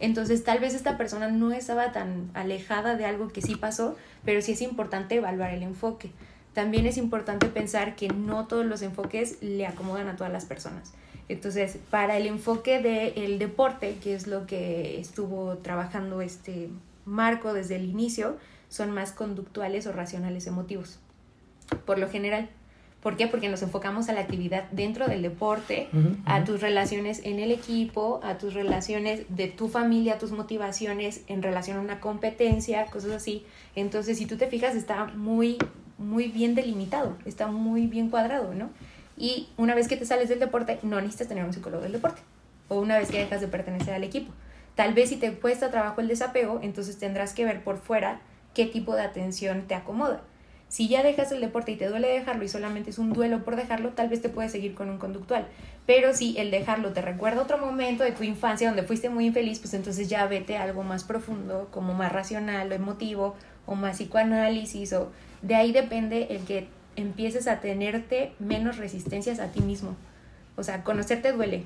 [0.00, 4.42] Entonces, tal vez esta persona no estaba tan alejada de algo que sí pasó, pero
[4.42, 6.10] sí es importante evaluar el enfoque.
[6.54, 10.92] También es importante pensar que no todos los enfoques le acomodan a todas las personas.
[11.28, 16.68] Entonces, para el enfoque del de deporte, que es lo que estuvo trabajando este
[17.04, 18.36] Marco desde el inicio,
[18.68, 20.98] son más conductuales o racionales emotivos,
[21.86, 22.50] por lo general.
[23.02, 23.26] ¿Por qué?
[23.26, 27.40] Porque nos enfocamos a la actividad dentro del deporte, uh -huh, a tus relaciones en
[27.40, 32.86] el equipo, a tus relaciones de tu familia, tus motivaciones en relación a una competencia,
[32.86, 33.44] cosas así.
[33.74, 35.58] Entonces, si tú te fijas, está muy,
[35.98, 38.70] muy bien delimitado, está muy bien cuadrado, ¿no?
[39.16, 42.22] Y una vez que te sales del deporte, no necesitas tener un psicólogo del deporte.
[42.68, 44.32] O una vez que dejas de pertenecer al equipo.
[44.76, 48.20] Tal vez si te cuesta trabajo el desapego, entonces tendrás que ver por fuera
[48.54, 50.22] qué tipo de atención te acomoda
[50.72, 53.56] si ya dejas el deporte y te duele dejarlo y solamente es un duelo por
[53.56, 55.46] dejarlo, tal vez te puedes seguir con un conductual.
[55.84, 59.58] Pero si el dejarlo te recuerda otro momento de tu infancia donde fuiste muy infeliz,
[59.58, 63.34] pues entonces ya vete algo más profundo, como más racional o emotivo,
[63.66, 69.48] o más psicoanálisis, o de ahí depende el que empieces a tenerte menos resistencias a
[69.48, 69.94] ti mismo.
[70.56, 71.64] O sea, conocerte duele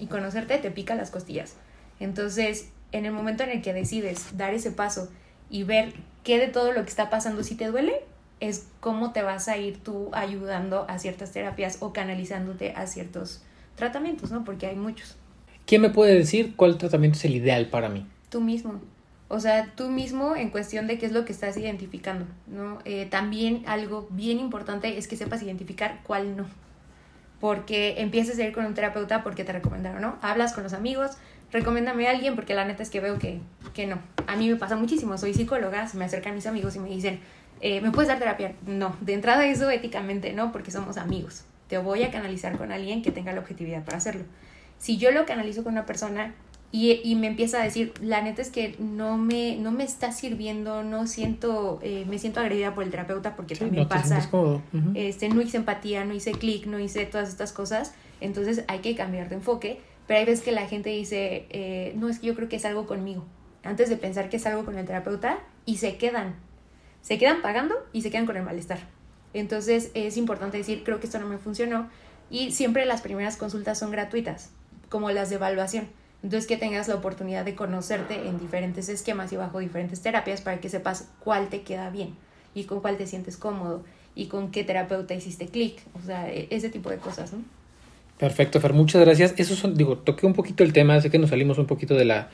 [0.00, 1.54] y conocerte te pica las costillas.
[2.00, 5.12] Entonces, en el momento en el que decides dar ese paso
[5.48, 5.92] y ver
[6.24, 8.02] qué de todo lo que está pasando si te duele,
[8.40, 13.42] es cómo te vas a ir tú ayudando a ciertas terapias o canalizándote a ciertos
[13.74, 14.44] tratamientos, ¿no?
[14.44, 15.16] Porque hay muchos.
[15.66, 18.06] ¿Quién me puede decir cuál tratamiento es el ideal para mí?
[18.30, 18.80] Tú mismo.
[19.28, 22.78] O sea, tú mismo en cuestión de qué es lo que estás identificando, ¿no?
[22.86, 26.46] Eh, también algo bien importante es que sepas identificar cuál no.
[27.38, 30.16] Porque empieces a ir con un terapeuta porque te recomendaron, ¿no?
[30.22, 31.18] Hablas con los amigos,
[31.52, 33.40] recomiéndame a alguien porque la neta es que veo que,
[33.74, 33.98] que no.
[34.26, 37.20] A mí me pasa muchísimo, soy psicóloga, se me acercan mis amigos y me dicen,
[37.60, 38.54] eh, ¿me puedes dar terapia?
[38.66, 41.44] No, de entrada eso éticamente no, porque somos amigos.
[41.68, 44.24] Te voy a canalizar con alguien que tenga la objetividad para hacerlo.
[44.78, 46.34] Si yo lo canalizo con una persona
[46.70, 50.12] y, y me empieza a decir, la neta es que no me, no me está
[50.12, 54.28] sirviendo, no siento, eh, me siento agredida por el terapeuta porque sí, también no pasa.
[54.32, 54.92] Uh -huh.
[54.94, 57.94] este, no hice empatía, no hice clic, no hice todas estas cosas.
[58.20, 59.80] Entonces hay que cambiar de enfoque.
[60.06, 62.64] Pero hay veces que la gente dice, eh, no, es que yo creo que es
[62.64, 63.26] algo conmigo.
[63.62, 66.34] Antes de pensar que es algo con el terapeuta y se quedan
[67.02, 68.78] se quedan pagando y se quedan con el malestar.
[69.34, 71.88] Entonces es importante decir, creo que esto no me funcionó
[72.30, 74.50] y siempre las primeras consultas son gratuitas,
[74.88, 75.88] como las de evaluación.
[76.22, 80.58] Entonces que tengas la oportunidad de conocerte en diferentes esquemas y bajo diferentes terapias para
[80.58, 82.16] que sepas cuál te queda bien
[82.54, 83.84] y con cuál te sientes cómodo
[84.14, 87.32] y con qué terapeuta hiciste clic, o sea, e-, ese tipo de cosas.
[88.18, 89.32] Perfecto, Fer, muchas gracias.
[89.36, 92.04] Eso son, digo, toqué un poquito el tema, sé que nos salimos un poquito de
[92.04, 92.30] la,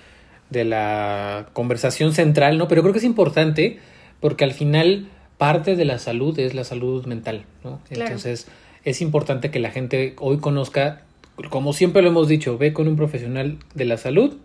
[0.48, 2.68] de la conversación central, ¿no?
[2.68, 3.79] Pero creo que es importante
[4.20, 7.81] porque al final parte de la salud es la salud mental, ¿no?
[7.90, 8.46] Entonces
[8.85, 11.03] es importante que la gente hoy conozca,
[11.50, 14.37] como siempre lo hemos dicho, ve con un profesional de la salud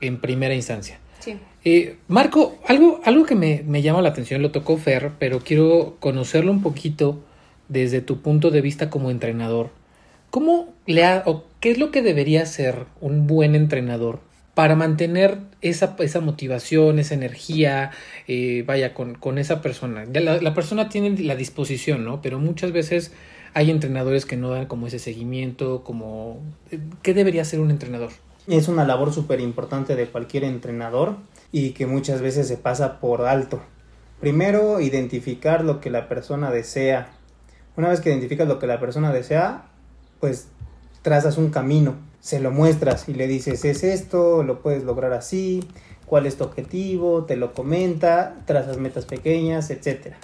[0.00, 0.98] en primera instancia.
[1.20, 1.36] Sí.
[1.64, 5.96] Eh, Marco, algo, algo que me, me llama la atención, lo tocó Fer, pero quiero
[6.00, 7.20] conocerlo un poquito
[7.68, 9.70] desde tu punto de vista como entrenador.
[10.30, 14.20] ¿Cómo le ha, o qué es lo que debería hacer un buen entrenador
[14.58, 17.92] para mantener esa, esa motivación, esa energía,
[18.26, 20.04] eh, vaya, con, con, esa persona?
[20.04, 22.20] La, persona tiene la disposición, ¿no?
[22.22, 23.12] Pero muchas veces
[23.54, 26.40] hay entrenadores que no dan como ese seguimiento, como...
[27.02, 28.10] ¿Qué debería hacer un entrenador?
[28.48, 31.14] Es una labor súper importante de cualquier entrenador
[31.52, 33.62] y que muchas veces se pasa por alto.
[34.18, 37.10] Primero, identificar lo que la persona desea.
[37.76, 39.66] Una vez que identificas lo que la persona desea,
[40.18, 40.48] pues
[41.02, 45.66] trazas un camino, se lo muestras y le dices, es esto, lo puedes lograr así,
[46.06, 50.14] cuál es tu objetivo, te lo comenta, trazas metas pequeñas, etc.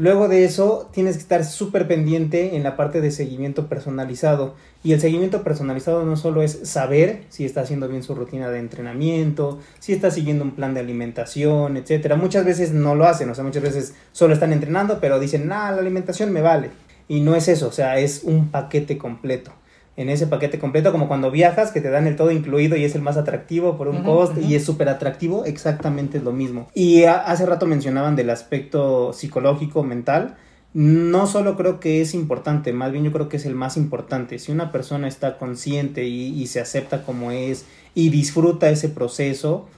[0.00, 4.54] Luego de eso, tienes que estar súper pendiente en la parte de seguimiento personalizado.
[4.82, 8.60] Y el seguimiento personalizado no solo es saber si está haciendo bien su rutina de
[8.60, 12.14] entrenamiento, si está siguiendo un plan de alimentación, etc.
[12.16, 15.70] Muchas veces no lo hacen, o sea, muchas veces solo están entrenando, pero dicen, nah,
[15.70, 16.70] la alimentación me vale.
[17.06, 19.52] Y no es eso, o sea, es un paquete completo.
[20.00, 22.94] En ese paquete completo, como cuando viajas, que te dan el todo incluido y es
[22.94, 26.70] el más atractivo por un cost y es súper atractivo, exactamente es lo mismo.
[26.74, 30.38] Y hace rato mencionaban del aspecto psicológico, mental.
[30.72, 34.38] No solo creo que es importante, más bien yo creo que es el más importante.
[34.38, 39.68] Si una persona está consciente y, y se acepta como es y disfruta ese proceso,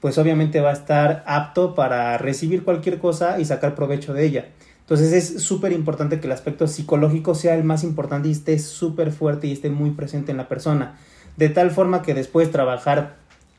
[0.00, 4.46] pues obviamente va a estar apto para recibir cualquier cosa y sacar provecho de ella.
[4.82, 9.12] Entonces es súper importante que el aspecto psicológico sea el más importante y esté súper
[9.12, 10.98] fuerte y esté muy presente en la persona.
[11.36, 13.16] De tal forma que después trabajar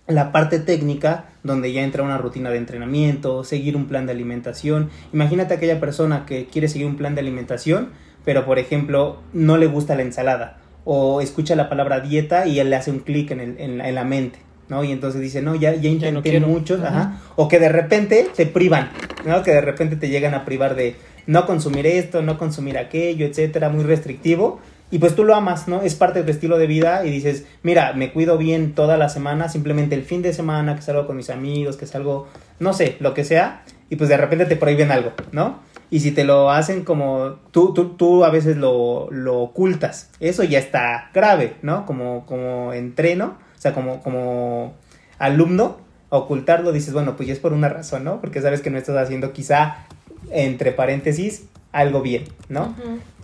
[0.08, 4.90] la parte técnica, donde ya entra una rutina de entrenamiento, seguir un plan de alimentación.
[5.14, 7.90] Imagínate aquella persona que quiere seguir un plan de alimentación,
[8.26, 12.70] pero por ejemplo no le gusta la ensalada o escucha la palabra dieta y él
[12.70, 14.40] le hace un clic en, en, en, la mente.
[14.68, 14.84] ¿no?
[14.84, 17.22] Y entonces dice, no, ya, ya intenté no muchos, ajá.
[17.36, 18.90] O que de repente te privan,
[19.26, 19.44] ¿no?
[19.44, 20.96] Que de repente te llegan a privar de,
[21.28, 24.60] no consumir esto, no consumir aquello, etcétera, muy restrictivo.
[24.92, 25.82] Y pues tú lo amas, ¿no?
[25.82, 29.10] Es parte de tu estilo de vida y dices, mira, me cuido bien toda la
[29.10, 32.28] semana, simplemente el fin de semana que salgo con mis amigos, que salgo,
[32.60, 35.62] no sé, lo que sea, y pues de repente te prohíben algo, ¿no?
[35.90, 40.44] Y si te lo hacen como tú, tú, tú a veces lo, lo ocultas, eso
[40.44, 41.88] ya está grave, ¿no?
[41.88, 44.76] Como, como entreno, o sea, como, como
[45.18, 45.78] alumno,
[46.10, 48.22] ocultarlo, dices, bueno, pues ya es por una razón, ¿no?
[48.22, 49.88] Porque sabes que no estás haciendo quizá
[50.34, 52.76] entre paréntesis, algo bien, ¿no?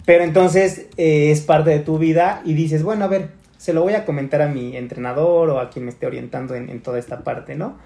[0.06, 3.84] Pero entonces eh, es parte de tu vida y dices, bueno, a ver, se lo
[3.84, 7.20] voy a comentar a mi entrenador o a quien me esté orientando en, toda esta
[7.20, 7.78] parte, ¿no?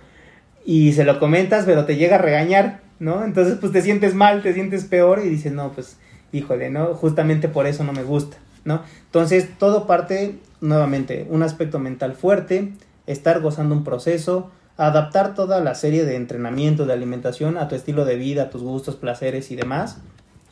[0.66, 3.26] Y se lo comentas, pero te llega a regañar, ¿no?
[3.26, 5.98] Entonces, pues te sientes mal, te sientes peor y dices, no, pues,
[6.32, 6.94] híjole, ¿no?
[6.94, 8.84] Justamente por eso no me gusta, ¿no?
[9.06, 12.72] Entonces, todo parte, nuevamente, un aspecto mental fuerte,
[13.08, 18.06] estar gozando un proceso, adaptar toda la serie de entrenamientos de alimentación a tu estilo
[18.06, 19.98] de vida, a tus gustos, placeres y demás.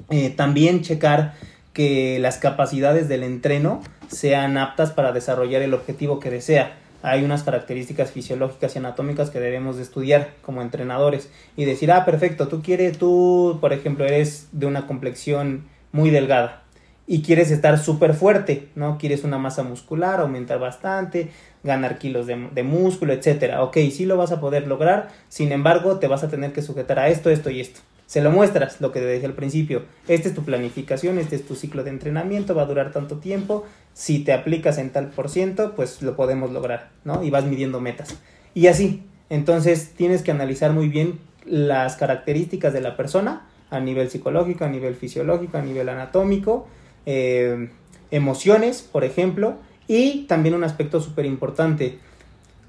[0.09, 1.33] Eh, también checar
[1.73, 6.77] que las capacidades del entreno sean aptas para desarrollar el objetivo que desea.
[7.03, 12.05] Hay unas características fisiológicas y anatómicas que debemos de estudiar como entrenadores y decir, ah,
[12.05, 16.61] perfecto, tú quieres, tú, por ejemplo, eres de una complexión muy delgada
[17.07, 18.97] y quieres estar súper fuerte, ¿no?
[18.97, 21.31] Quieres una masa muscular, aumentar bastante,
[21.63, 23.63] ganar kilos de, de, músculo, etcétera.
[23.63, 26.99] Ok, sí lo vas a poder lograr, sin embargo, te vas a tener que sujetar
[26.99, 27.81] a esto, esto y esto.
[28.11, 29.83] Se lo muestras, lo que te dije al principio.
[30.07, 33.65] Esta es tu planificación, este es tu ciclo de entrenamiento, va a durar tanto tiempo.
[33.93, 37.23] Si te aplicas en tal por ciento, pues lo podemos lograr, ¿no?
[37.23, 38.17] Y vas midiendo metas.
[38.53, 39.03] Y así.
[39.29, 44.67] Entonces, tienes que analizar muy bien las características de la persona a nivel psicológico, a
[44.67, 46.67] nivel fisiológico, a nivel anatómico,
[47.05, 47.69] eh,
[48.11, 49.55] emociones, por ejemplo,
[49.91, 51.99] y también un aspecto súper importante,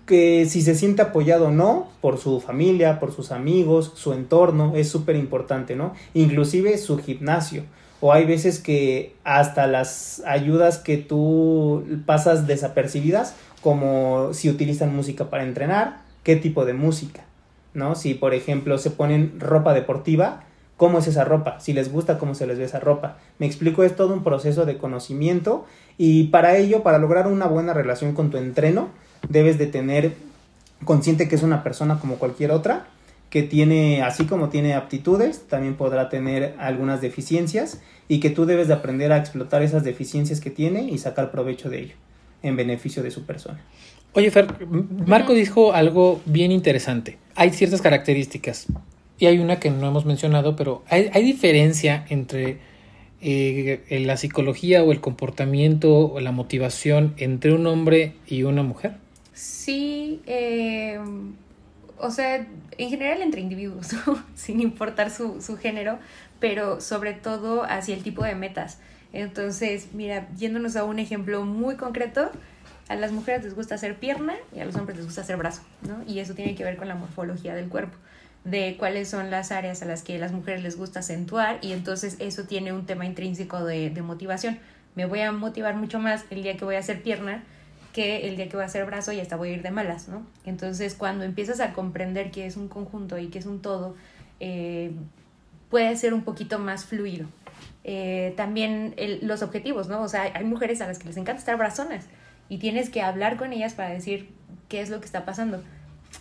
[0.07, 4.73] que si se siente apoyado o no por su familia, por sus amigos, su entorno,
[4.75, 5.95] es súper importante, ¿no?
[6.15, 7.63] Inclusive su gimnasio.
[8.01, 15.31] O hay veces que hasta las ayudas que tú pasas desapercibidas, como si utilizan música
[15.31, 17.23] para entrenar, qué tipo de música,
[17.73, 17.95] ¿no?
[17.95, 20.43] Si por ejemplo se ponen ropa deportiva,
[20.83, 23.17] cómo es esa ropa, si les gusta cómo se les ve esa ropa.
[23.39, 25.65] Me explico, es todo un proceso de conocimiento
[25.97, 28.89] y para ello, para lograr una buena relación con tu entreno,
[29.29, 30.15] debes de tener
[30.85, 32.89] consciente que es una persona como cualquier otra,
[33.31, 38.67] que tiene, así como tiene aptitudes, también podrá tener algunas deficiencias y que tú debes
[38.67, 41.95] de aprender a explotar esas deficiencias que tiene y sacar provecho de ello
[42.43, 43.61] en beneficio de su persona.
[44.15, 44.49] Oye, Fer,
[45.07, 47.19] Marco dijo algo bien interesante.
[47.37, 48.67] Hay ciertas características
[49.23, 52.59] y hay una que no hemos mencionado, pero hay, diferencia entre
[53.21, 58.97] eh, la psicología o el comportamiento o la motivación entre un hombre y una mujer.
[59.33, 60.99] Sí, eh,
[61.99, 63.91] o sea, en general entre individuos,
[64.35, 66.01] sin importar su, su género,
[66.41, 68.81] pero sobre todo hacia el tipo de metas.
[69.13, 72.33] Entonces, mira, yéndonos a un ejemplo muy concreto,
[72.89, 75.63] a las mujeres les gusta hacer pierna y a los hombres les gusta hacer brazo,
[75.87, 76.03] ¿no?
[76.09, 77.97] Y eso tiene que ver con la morfología del cuerpo,
[78.45, 82.17] de cuáles son las áreas a las que las mujeres les gusta acentuar y entonces
[82.19, 84.59] eso tiene un tema intrínseco de, de motivación.
[84.95, 87.45] Me voy a motivar mucho más el día que voy a hacer pierna
[87.93, 90.09] que el día que voy a hacer brazo y hasta voy a ir de malas,
[90.09, 90.27] ¿no?
[90.45, 93.95] Entonces, cuando empiezas a comprender que es un conjunto y que es un todo,
[94.41, 94.93] eh,
[95.71, 97.27] puede ser un poquito más fluido.
[97.85, 100.03] Eh, también los objetivos, ¿no?
[100.03, 102.07] O sea, hay mujeres a las que les encanta estar brazonas
[102.49, 104.31] y tienes que hablar con ellas para decir
[104.69, 105.63] qué es lo que está pasando.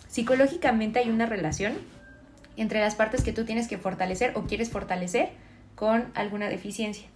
[0.08, 1.74] Psicológicamente hay una relación
[2.56, 5.30] entre las partes que tú tienes que fortalecer o quieres fortalecer
[5.74, 7.08] con alguna deficiencia.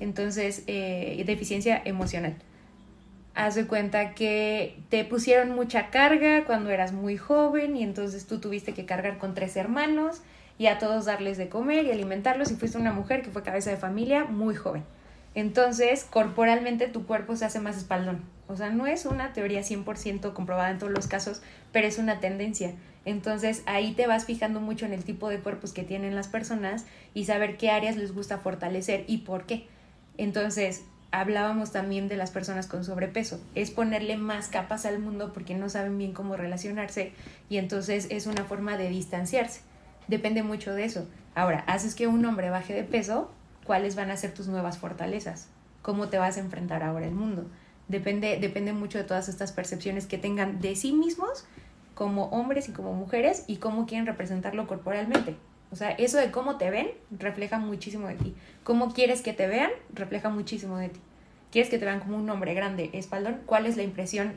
[0.00, 2.36] Entonces, eh, deficiencia emocional
[3.34, 8.38] haz de cuenta que te pusieron mucha carga cuando eras muy joven y entonces tú
[8.38, 10.22] tuviste que cargar con tres hermanos
[10.56, 13.70] y a todos darles de comer y alimentarlos y fuiste una mujer que fue cabeza
[13.70, 14.84] de familia muy joven.
[15.34, 18.22] Entonces, corporalmente tu cuerpo se hace más espaldón.
[18.46, 22.20] O sea, no es una teoría 100% comprobada en todos los casos, pero es una
[22.20, 22.74] tendencia.
[23.04, 26.86] Entonces, ahí te vas fijando mucho en el tipo de cuerpos que tienen las personas
[27.12, 29.66] y saber qué áreas les gusta fortalecer y por qué.
[30.16, 33.40] Entonces, hablábamos también de las personas con sobrepeso.
[33.54, 37.12] Es ponerle más capas al mundo porque no saben bien cómo relacionarse
[37.48, 39.60] y entonces es una forma de distanciarse.
[40.08, 41.06] Depende mucho de eso.
[41.34, 43.30] Ahora, haces que un hombre baje de peso,
[43.64, 45.48] ¿cuáles van a ser tus nuevas fortalezas?
[45.82, 47.46] ¿Cómo te vas a enfrentar ahora el mundo?
[47.88, 51.44] Depende, depende mucho de todas estas percepciones que tengan de sí mismos
[51.94, 55.36] como hombres y como mujeres y cómo quieren representarlo corporalmente.
[55.70, 58.34] O sea, eso de cómo te ven refleja muchísimo de ti.
[58.62, 61.00] Cómo quieres que te vean refleja muchísimo de ti.
[61.50, 63.40] ¿Quieres que te vean como un hombre grande, espaldón?
[63.46, 64.32] ¿Cuál es la impresión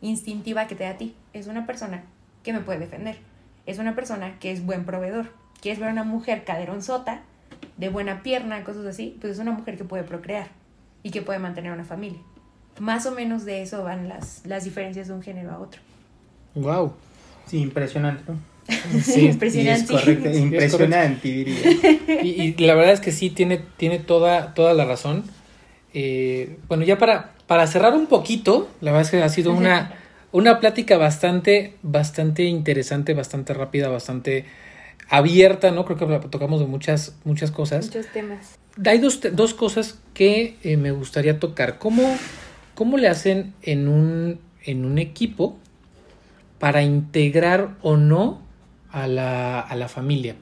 [0.00, 1.14] instintiva que te da a ti?
[1.32, 2.04] Es una persona
[2.42, 3.18] que me puede defender.
[3.66, 5.30] Es una persona que es buen proveedor.
[5.60, 7.22] ¿Quieres ver a una mujer caderonzota,
[7.76, 9.16] de buena pierna, cosas así?
[9.20, 10.48] Pues es una mujer que puede procrear
[11.02, 12.20] y que puede mantener una familia.
[12.80, 15.80] Más o menos de eso van las, las diferencias de un género a otro.
[16.54, 16.92] Wow.
[17.46, 18.38] Sí, impresionante, ¿no?
[19.02, 19.94] Sí, impresionante.
[20.38, 21.56] impresionante, diría.
[22.22, 25.24] Y, la verdad es que sí, tiene, tiene toda, toda la razón.
[25.94, 29.94] Eh, bueno, ya para, para cerrar un poquito, la verdad es que ha sido una,
[30.32, 34.44] una plática bastante, bastante interesante, bastante rápida, bastante
[35.08, 35.84] abierta, ¿no?
[35.84, 37.86] Creo que tocamos de muchas, muchas cosas.
[37.86, 38.58] Muchos temas.
[38.84, 41.78] Hay dos, dos cosas que eh, me gustaría tocar.
[41.78, 42.02] ¿Cómo,
[42.78, 45.56] ¿Cómo le hacen en un, en un equipo
[46.60, 48.38] para integrar o no
[48.92, 50.36] a la, a la familia?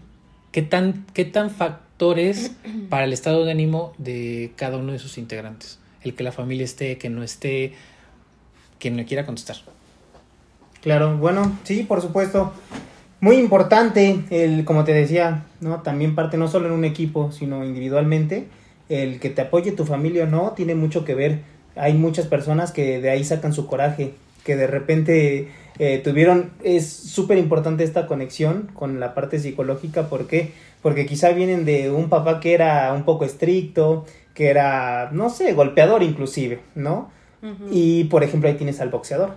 [0.52, 2.52] ¿Qué tan, ¿Qué tan factores
[2.90, 5.78] para el estado de ánimo de cada uno de sus integrantes?
[6.02, 7.72] El que la familia esté, que no esté,
[8.78, 9.56] quien me quiera contestar.
[10.82, 12.52] Claro, bueno, sí, por supuesto.
[13.18, 15.80] Muy importante, el, como te decía, ¿no?
[15.80, 18.46] También parte no solo en un equipo, sino individualmente.
[18.90, 21.55] El que te apoye tu familia o no tiene mucho que ver.
[21.76, 26.90] Hay muchas personas que de ahí sacan su coraje, que de repente eh, tuvieron, es
[26.90, 30.52] súper importante esta conexión con la parte psicológica, ¿por qué?
[30.82, 35.52] Porque quizá vienen de un papá que era un poco estricto, que era, no sé,
[35.52, 37.10] golpeador inclusive, ¿no?
[37.70, 39.34] Y por ejemplo ahí tienes al boxeador,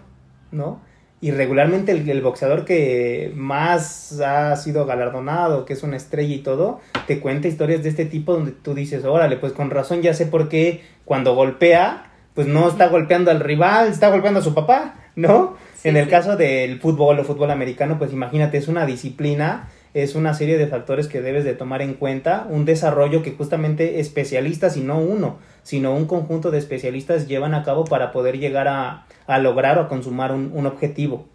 [0.51, 0.81] ¿no?
[1.21, 6.39] Y regularmente el, el, boxeador que más ha sido galardonado, que es una estrella y
[6.39, 10.15] todo, te cuenta historias de este tipo donde tú dices, órale, pues con razón ya
[10.15, 12.08] sé por qué cuando golpea,
[12.39, 15.57] pues no está golpeando al rival, está golpeando a su papá, ¿no?
[15.83, 20.33] en el caso del fútbol o fútbol americano, pues imagínate, es una disciplina, es una
[20.33, 24.83] serie de factores que debes de tomar en cuenta, un desarrollo que justamente especialistas, y
[24.83, 29.05] no uno, sino un conjunto de especialistas llevan a cabo para poder llegar a,
[29.41, 31.25] lograr o a consumar un, objetivo.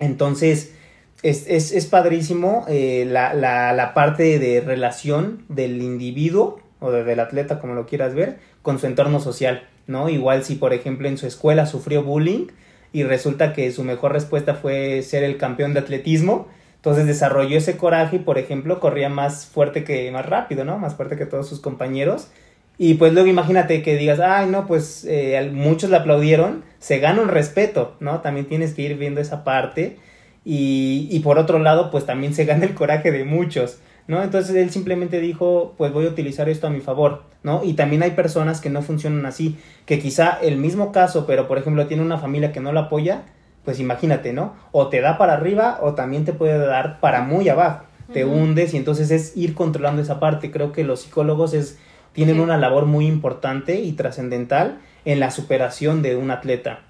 [0.00, 0.74] Entonces,
[1.22, 7.58] es, es, padrísimo eh, la, la, la, parte de relación del individuo o del atleta,
[7.58, 10.08] como lo quieras ver, con su entorno social, ¿no?
[10.08, 12.46] Igual si, por ejemplo, en su escuela sufrió bullying,
[12.92, 16.48] y resulta que su mejor respuesta fue ser el campeón de atletismo.
[16.76, 20.78] Entonces desarrolló ese coraje y, por ejemplo, corría más fuerte que, más rápido, ¿no?
[20.78, 22.28] Más fuerte que todos sus compañeros.
[22.76, 27.22] Y pues luego imagínate que digas, ay, no, pues eh, muchos le aplaudieron, se gana
[27.22, 28.20] un respeto, ¿no?
[28.20, 29.98] También tienes que ir viendo esa parte.
[30.44, 34.22] Y, y por otro lado, pues también se gana el coraje de muchos, ¿no?
[34.22, 37.62] Entonces él simplemente dijo, pues voy a utilizar esto a mi favor, ¿no?
[37.64, 41.58] Y también hay personas que no funcionan así, que quizá el mismo caso, pero por
[41.58, 43.24] ejemplo tiene una familia que no la apoya,
[43.64, 44.54] pues imagínate, ¿no?
[44.72, 48.74] O te da para arriba o también te puede dar para muy abajo, te hundes
[48.74, 50.50] y entonces es ir controlando esa parte.
[50.50, 51.78] Creo que los psicólogos es,
[52.12, 56.80] tienen una labor muy importante y trascendental en la superación de un atleta.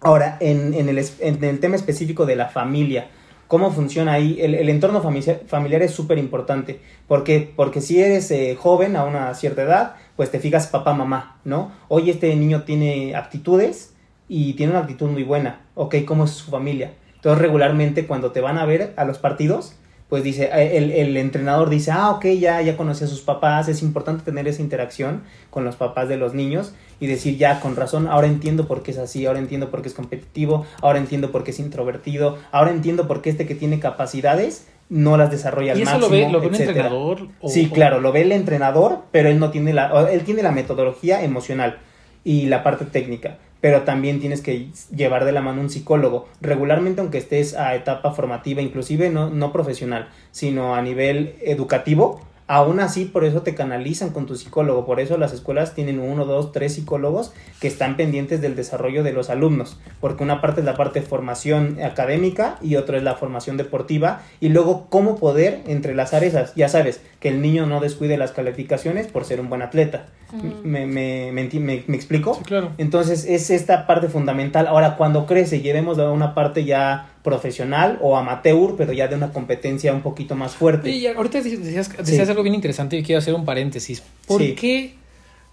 [0.00, 3.08] Ahora, en, en, el, en el tema específico de la familia,
[3.52, 4.38] cómo funciona ahí.
[4.40, 6.80] El, el entorno familiar, es súper importante.
[7.06, 7.52] ¿Por qué?
[7.54, 11.70] Porque si eres eh, joven a una cierta edad, pues te fijas papá, mamá, ¿no?
[11.88, 13.92] Hoy este niño tiene aptitudes
[14.26, 15.66] y tiene una actitud muy buena.
[15.74, 16.94] Ok, ¿cómo es su familia?
[17.16, 19.74] Entonces regularmente cuando te van a ver a los partidos,
[20.12, 23.68] pues dice, eh, el, el, entrenador dice, ah, ok, ya, ya conocí a sus papás,
[23.68, 27.76] es importante tener esa interacción con los papás de los niños y decir, ya, con
[27.76, 31.32] razón, ahora entiendo por qué es así, ahora entiendo por qué es competitivo, ahora entiendo
[31.32, 35.72] por qué es introvertido, ahora entiendo por qué este que tiene capacidades no las desarrolla
[35.72, 37.28] al ¿Y eso lo ve, lo ve un entrenador?
[37.46, 41.24] sí, claro, lo ve el entrenador, pero él no tiene la, él tiene la metodología
[41.24, 41.78] emocional
[42.22, 46.28] y la parte técnica pero también tienes que llevar de la mano un psicólogo.
[46.42, 52.80] Regularmente, aunque estés a etapa formativa, inclusive no, no profesional, sino a nivel educativo, Aún
[52.80, 56.52] así, por eso te canalizan con tu psicólogo, por eso las escuelas tienen uno, dos,
[56.52, 60.76] tres psicólogos que están pendientes del desarrollo de los alumnos, porque una parte es la
[60.76, 66.24] parte de formación académica y otra es la formación deportiva, y luego cómo poder entrelazar
[66.24, 66.54] esas.
[66.54, 70.08] Ya sabes, que el niño no descuide las calificaciones por ser un buen atleta.
[70.32, 72.34] ¿Me, me, me, me, explico?
[72.34, 72.72] Sí, claro.
[72.78, 74.66] Entonces es esta parte fundamental.
[74.66, 79.32] Ahora, cuando crece, llevemos a una parte ya profesional o amateur, pero ya de una
[79.32, 80.90] competencia un poquito más fuerte.
[80.90, 84.02] Y ahorita decías, algo bien interesante y quiero hacer un paréntesis.
[84.26, 84.94] ¿Por, qué,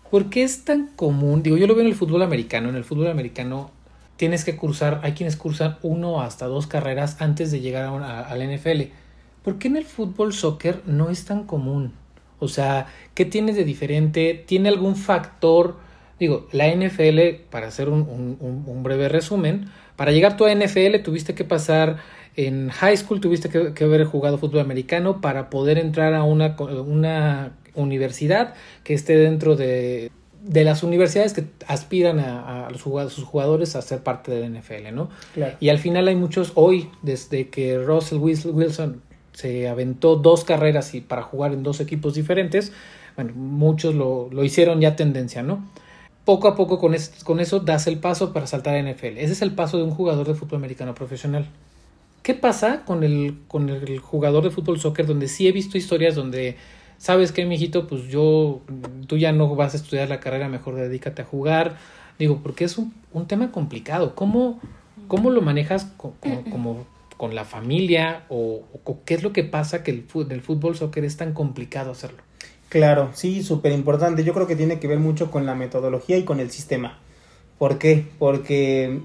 [0.10, 1.44] ¿Por qué es tan común?
[1.44, 2.70] Digo, yo lo veo en el fútbol americano.
[2.70, 3.72] En el fútbol americano
[4.16, 8.56] tienes que cursar, hay quienes cursan uno hasta dos carreras antes de llegar a, al
[8.56, 8.84] NFL.
[9.44, 11.94] ¿Por qué en el fútbol soccer no es tan común?
[12.40, 14.44] O sea, ¿qué tiene de diferente?
[14.46, 15.78] ¿Tiene algún factor?
[16.20, 21.36] Digo, la NFL, para hacer un, un breve resumen, para llegar tú a NFL tuviste
[21.36, 21.98] que pasar
[22.38, 27.58] en high school, tuviste que, haber jugado fútbol americano para poder entrar a una, una
[27.76, 28.54] universidad
[28.86, 30.10] que esté dentro de,
[30.42, 34.58] de las universidades que aspiran a, a, los jugadores, sus jugadores a ser parte del
[34.58, 35.10] NFL, ¿no?
[35.60, 39.02] Y al final hay muchos, hoy, desde que Russell Wilson
[39.40, 42.74] se aventó dos carreras y para jugar en dos equipos diferentes,
[43.16, 45.64] bueno, muchos lo, lo hicieron ya tendencia, ¿no?
[46.30, 49.18] poco a poco con, con eso das el paso para saltar a NFL.
[49.18, 51.48] Ese es el paso de un jugador de fútbol americano profesional.
[52.22, 56.14] ¿Qué pasa con el, con el jugador de fútbol soccer donde sí he visto historias
[56.14, 56.56] donde,
[57.00, 58.62] sabes que, mijito, pues yo,
[59.08, 61.78] tú ya no vas a estudiar la carrera, mejor dedícate a jugar?
[62.20, 64.14] Digo, porque es un, un tema complicado.
[64.14, 64.60] ¿Cómo,
[65.08, 66.86] cómo lo manejas como,
[67.20, 68.64] con la familia o,
[69.04, 72.24] qué es lo que pasa que el, el fútbol soccer es tan complicado hacerlo?
[72.70, 74.24] Claro, sí, súper importante.
[74.24, 76.98] Yo creo que tiene que ver mucho con la metodología y con el sistema.
[77.58, 78.06] ¿Por qué?
[78.20, 79.02] Porque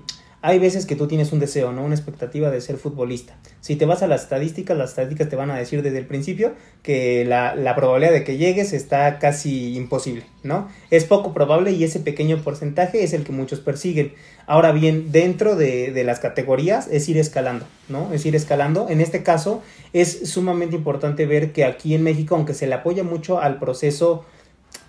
[0.47, 1.83] hay veces que tú tienes un deseo, ¿no?
[1.83, 3.35] Una expectativa de ser futbolista.
[3.63, 6.53] Si te vas a las estadísticas, las estadísticas te van a decir desde el principio
[6.83, 10.69] que la, probabilidad de que llegues está casi imposible, ¿no?
[10.91, 14.13] Es poco probable y ese pequeño porcentaje es el que muchos persiguen.
[14.47, 18.13] Ahora bien, dentro de, de las categorías es ir escalando, ¿no?
[18.13, 18.91] Es ir escalando.
[18.91, 19.63] En este caso
[19.95, 24.27] es sumamente importante ver que aquí en México, aunque se le apoya mucho al proceso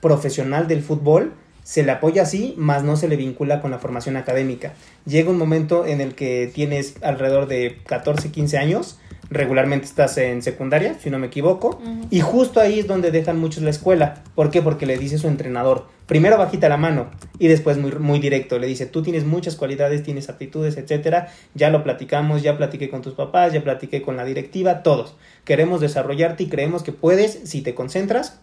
[0.01, 1.32] profesional del fútbol,
[1.66, 4.74] se le apoya así, más no se le vincula con la formación académica.
[5.07, 8.99] Llega un momento en el que tienes alrededor de 14, 15 años,
[9.32, 13.63] regularmente estás en secundaria, si no me equivoco, y justo ahí es donde dejan muchos
[13.63, 14.24] la escuela.
[14.36, 14.61] ¿Por qué?
[14.61, 17.09] Porque le dice su entrenador, primero bajita la mano
[17.39, 21.72] y después muy, muy directo, le dice, tú tienes muchas cualidades, tienes aptitudes, etcétera, ya
[21.72, 25.16] lo platicamos, ya platiqué con tus papás, ya platiqué con la directiva, todos.
[25.45, 28.39] Queremos desarrollarte y creemos que puedes, si te concentras,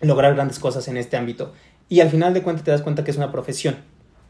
[0.00, 1.52] lograr grandes cosas en este ámbito
[1.92, 3.76] y al final de cuentas te das cuenta que es una profesión,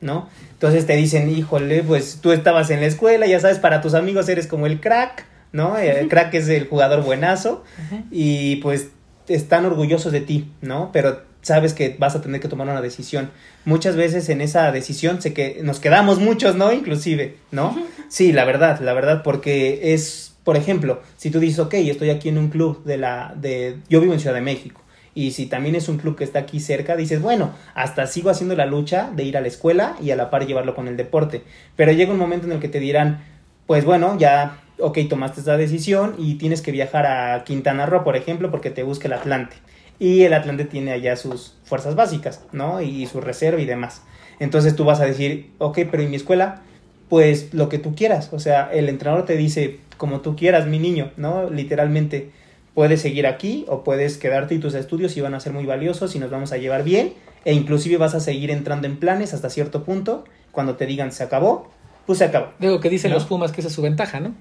[0.01, 0.29] ¿no?
[0.51, 4.29] Entonces te dicen, híjole, pues tú estabas en la escuela, ya sabes, para tus amigos
[4.29, 5.79] eres como el crack, ¿no?
[5.79, 7.63] El crack es el jugador buenazo
[8.11, 8.89] y pues
[9.29, 10.91] están orgullosos de ti, ¿no?
[10.93, 13.31] Pero sabes que vas a tener que tomar una decisión.
[13.65, 16.73] Muchas veces en esa decisión sé que nos quedamos muchos, ¿no?
[16.73, 17.81] Inclusive, ¿no?
[18.09, 22.29] Sí, la verdad, la verdad, porque es, por ejemplo, si tú dices, ok, estoy aquí
[22.29, 24.82] en un club de la, de, yo vivo en Ciudad de México,
[25.15, 28.57] y si también es un club que está aquí cerca, dices, bueno, hasta sigo haciendo
[28.57, 31.43] la lucha de ir a la escuela y a la par llevarlo con el deporte.
[31.77, 33.23] Pero llega un momento en el que te dirán,
[33.67, 38.17] pues bueno, ya, ok, tomaste esta decisión y tienes que viajar a Quintana Roo, por
[38.17, 39.57] ejemplo, porque te busca el Atlante.
[39.99, 42.81] y el Atlante tiene allá sus fuerzas básicas, ¿no?
[42.81, 44.03] Y su reserva y demás.
[44.41, 46.63] Entonces tú vas a decir, ok, pero ¿y mi escuela?
[47.09, 50.81] Pues lo que tú quieras, o sea, el entrenador te dice, como tú quieras, mi
[50.81, 51.49] niño, ¿no?
[51.51, 52.31] Literalmente,
[52.75, 56.15] puedes seguir aquí o puedes quedarte y tus estudios y van a ser muy valiosos
[56.15, 57.15] y nos vamos a llevar bien
[57.45, 61.25] e inclusive vas a seguir entrando en planes hasta cierto punto, cuando te digan se
[61.25, 61.71] acabó,
[62.07, 62.49] pues se acabó.
[62.59, 64.35] Digo, que dicen los Pumas que esa es su ventaja, ¿no?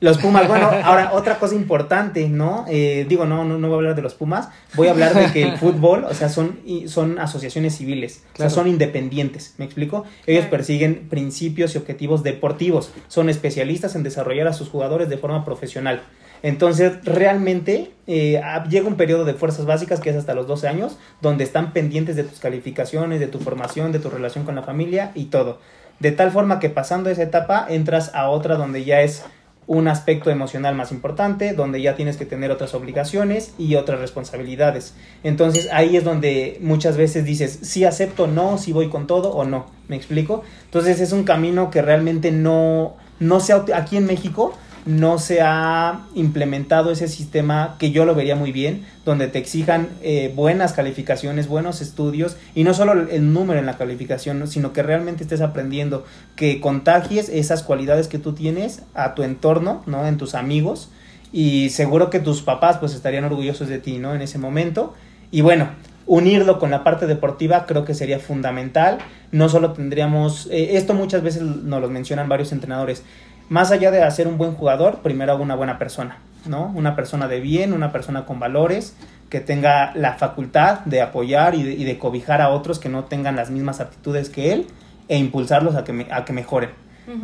[0.00, 2.64] Los Pumas, bueno, ahora otra cosa importante, ¿no?
[2.68, 5.32] Eh, digo, no, no, no voy a hablar de los Pumas, voy a hablar de
[5.32, 10.04] que el fútbol, o sea, son, son asociaciones civiles, o sea, son independientes, ¿me explico?
[10.26, 15.44] Ellos persiguen principios y objetivos deportivos, son especialistas en desarrollar a sus jugadores de forma
[15.44, 16.02] profesional.
[16.42, 20.98] Entonces, realmente eh, llega un periodo de fuerzas básicas que es hasta los 12 años,
[21.20, 25.12] donde están pendientes de tus calificaciones, de tu formación, de tu relación con la familia
[25.14, 25.58] y todo.
[26.00, 29.24] De tal forma que pasando esa etapa entras a otra donde ya es
[29.68, 34.94] un aspecto emocional más importante, donde ya tienes que tener otras obligaciones y otras responsabilidades.
[35.22, 39.44] Entonces ahí es donde muchas veces dices, si acepto, no, si voy con todo o
[39.44, 39.66] no.
[39.88, 40.42] ¿Me explico?
[40.64, 44.54] Entonces es un camino que realmente no, no sea aquí en México
[44.88, 49.88] no se ha implementado ese sistema que yo lo vería muy bien, donde te exijan
[50.00, 54.82] eh, buenas calificaciones, buenos estudios y no solo el número en la calificación, sino que
[54.82, 60.06] realmente estés aprendiendo, que contagies esas cualidades que tú tienes a tu entorno, ¿no?
[60.06, 60.88] En tus amigos
[61.32, 64.14] y seguro que tus papás pues estarían orgullosos de ti, ¿no?
[64.14, 64.94] En ese momento.
[65.30, 65.68] Y bueno,
[66.06, 68.96] unirlo con la parte deportiva creo que sería fundamental.
[69.32, 73.02] No solo tendríamos, eh, esto muchas veces nos lo mencionan varios entrenadores,
[73.48, 76.72] más allá de ser un buen jugador, primero hago una buena persona, ¿no?
[76.74, 78.94] Una persona de bien, una persona con valores,
[79.30, 83.50] que tenga la facultad de apoyar y de, cobijar a otros que no tengan las
[83.50, 84.66] mismas aptitudes que él
[85.08, 86.70] e impulsarlos a que, a que mejoren.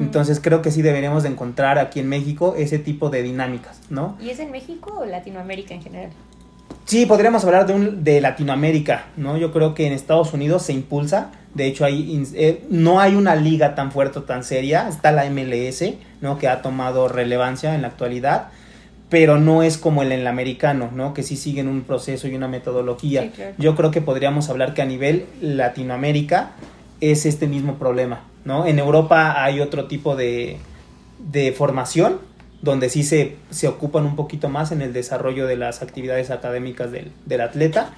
[0.00, 4.16] Entonces creo que sí deberíamos de encontrar aquí en México ese tipo de dinámicas, ¿no?
[4.18, 6.10] ¿Y es en México o Latinoamérica en general?
[6.84, 9.36] Sí, podríamos hablar de, un, de Latinoamérica, ¿no?
[9.36, 13.36] Yo creo que en Estados Unidos se impulsa, de hecho hay, eh, no hay una
[13.36, 16.38] liga tan fuerte o tan seria, está la MLS, ¿no?
[16.38, 18.48] Que ha tomado relevancia en la actualidad,
[19.08, 21.14] pero no es como el en el americano, ¿no?
[21.14, 23.30] Que sí siguen un proceso y una metodología.
[23.58, 26.50] Yo creo que podríamos hablar que a nivel Latinoamérica
[27.00, 28.66] es este mismo problema, ¿no?
[28.66, 30.58] En Europa hay otro tipo de,
[31.18, 32.18] de formación,
[32.64, 36.90] donde sí se, se ocupan un poquito más en el desarrollo de las actividades académicas
[36.90, 37.90] del, del atleta.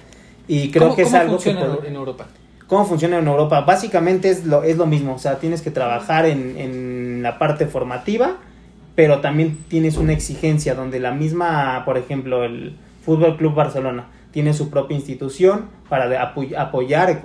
[0.47, 1.51] Y creo que es algo que...
[1.51, 2.27] en Europa?
[2.67, 3.61] ¿Cómo funciona en Europa?
[3.61, 7.65] Básicamente es lo, es lo mismo, o sea, tienes que trabajar en, en la parte
[7.65, 8.37] formativa,
[8.93, 14.07] pero también tienes una exigencia donde la misma, por ejemplo, el Fútbol Club Barcelona
[14.37, 17.23] tiene su propia institución para apoyar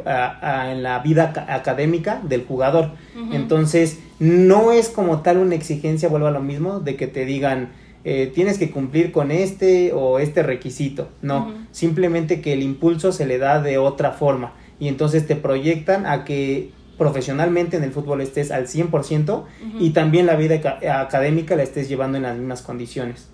[0.70, 2.92] en la vida académica del jugador.
[3.32, 7.68] Entonces, no es como tal una exigencia, vuelvo a lo mismo, de que te digan,
[8.04, 11.10] eh, tienes que cumplir con este o este requisito.
[11.20, 16.06] No, simplemente que el impulso se le da de otra forma y entonces te proyectan
[16.06, 19.44] a que profesionalmente en el fútbol estés al 100%
[19.80, 23.28] y también la vida académica la estés llevando en las mismas condiciones.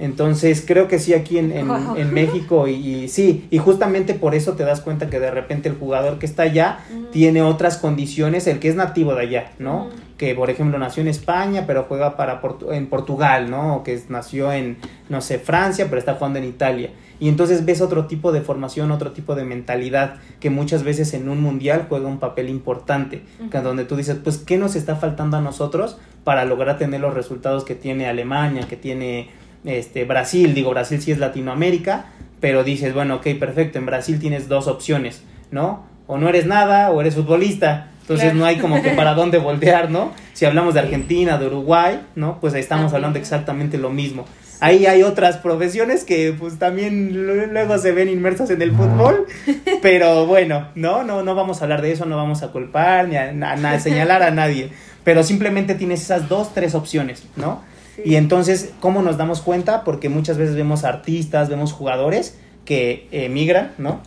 [0.00, 4.64] Entonces creo que sí aquí en, en, México y, sí, y justamente por eso te
[4.64, 6.78] das cuenta que de repente el jugador que está allá
[7.12, 9.90] tiene otras condiciones, el que es nativo de allá, ¿no?
[10.16, 12.40] Que por ejemplo nació en España pero juega para
[12.72, 13.76] en Portugal, ¿no?
[13.76, 14.78] O que nació en,
[15.10, 16.90] no sé, Francia pero está jugando en Italia.
[17.20, 21.28] Y entonces ves otro tipo de formación, otro tipo de mentalidad que muchas veces en
[21.28, 23.22] un mundial juega un papel importante,
[23.62, 27.64] donde tú dices, pues, ¿qué nos está faltando a nosotros para lograr tener los resultados
[27.64, 29.28] que tiene Alemania, que tiene
[29.64, 32.06] este, Brasil, digo, Brasil sí es Latinoamérica,
[32.40, 35.84] pero dices, bueno, ok, perfecto, en Brasil tienes dos opciones, ¿no?
[36.06, 37.88] O no eres nada o eres futbolista.
[38.00, 40.12] Entonces no hay como que para dónde voltear, ¿no?
[40.32, 42.40] Si hablamos de Argentina, de Uruguay, ¿no?
[42.40, 44.24] Pues ahí estamos hablando exactamente lo mismo.
[44.58, 47.12] Ahí hay otras profesiones que pues también
[47.52, 49.26] luego se ven inmersas en el fútbol,
[49.82, 53.16] pero bueno, no, no, no vamos a hablar de eso, no vamos a culpar ni
[53.16, 54.70] a señalar a nadie,
[55.04, 57.62] pero simplemente tienes esas dos, tres opciones, ¿no?
[58.04, 59.84] Y entonces, ¿cómo nos damos cuenta?
[59.84, 64.00] Porque muchas veces vemos artistas, vemos jugadores que emigran, ¿no?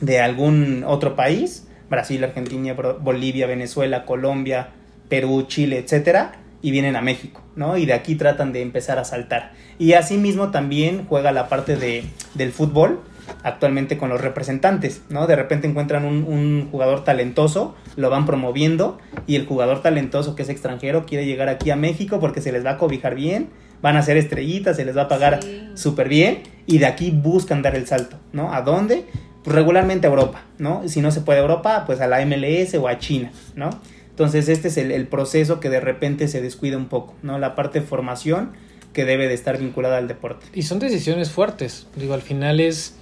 [0.00, 4.68] De algún otro país, Brasil, Argentina, Bolivia, Venezuela, Colombia,
[5.08, 6.32] Perú, Chile, etcétera,
[6.62, 7.76] y vienen a México, ¿no?
[7.76, 9.52] Y de aquí tratan de empezar a saltar.
[9.78, 13.00] Y asimismo también juega la parte de, del fútbol,
[13.42, 15.26] actualmente con los representantes, ¿no?
[15.26, 20.48] De repente encuentran un, jugador talentoso, lo van promoviendo y el jugador talentoso que es
[20.48, 23.48] extranjero quiere llegar aquí a México porque se les va a cobijar bien,
[23.82, 25.40] van a ser estrellitas, se les va a pagar
[25.74, 28.52] súper bien y de aquí buscan dar el salto, ¿no?
[28.52, 29.04] ¿A dónde?
[29.42, 30.88] Pues regularmente a Europa, ¿no?
[30.88, 33.70] Si no se puede a Europa, pues a la MLS o a China, ¿no?
[34.10, 37.38] Entonces este es el, el proceso que de repente se descuida un poco, ¿no?
[37.38, 38.52] La parte de formación
[38.92, 40.46] que debe de estar vinculada al deporte.
[40.54, 42.94] Y son decisiones fuertes, digo, al final es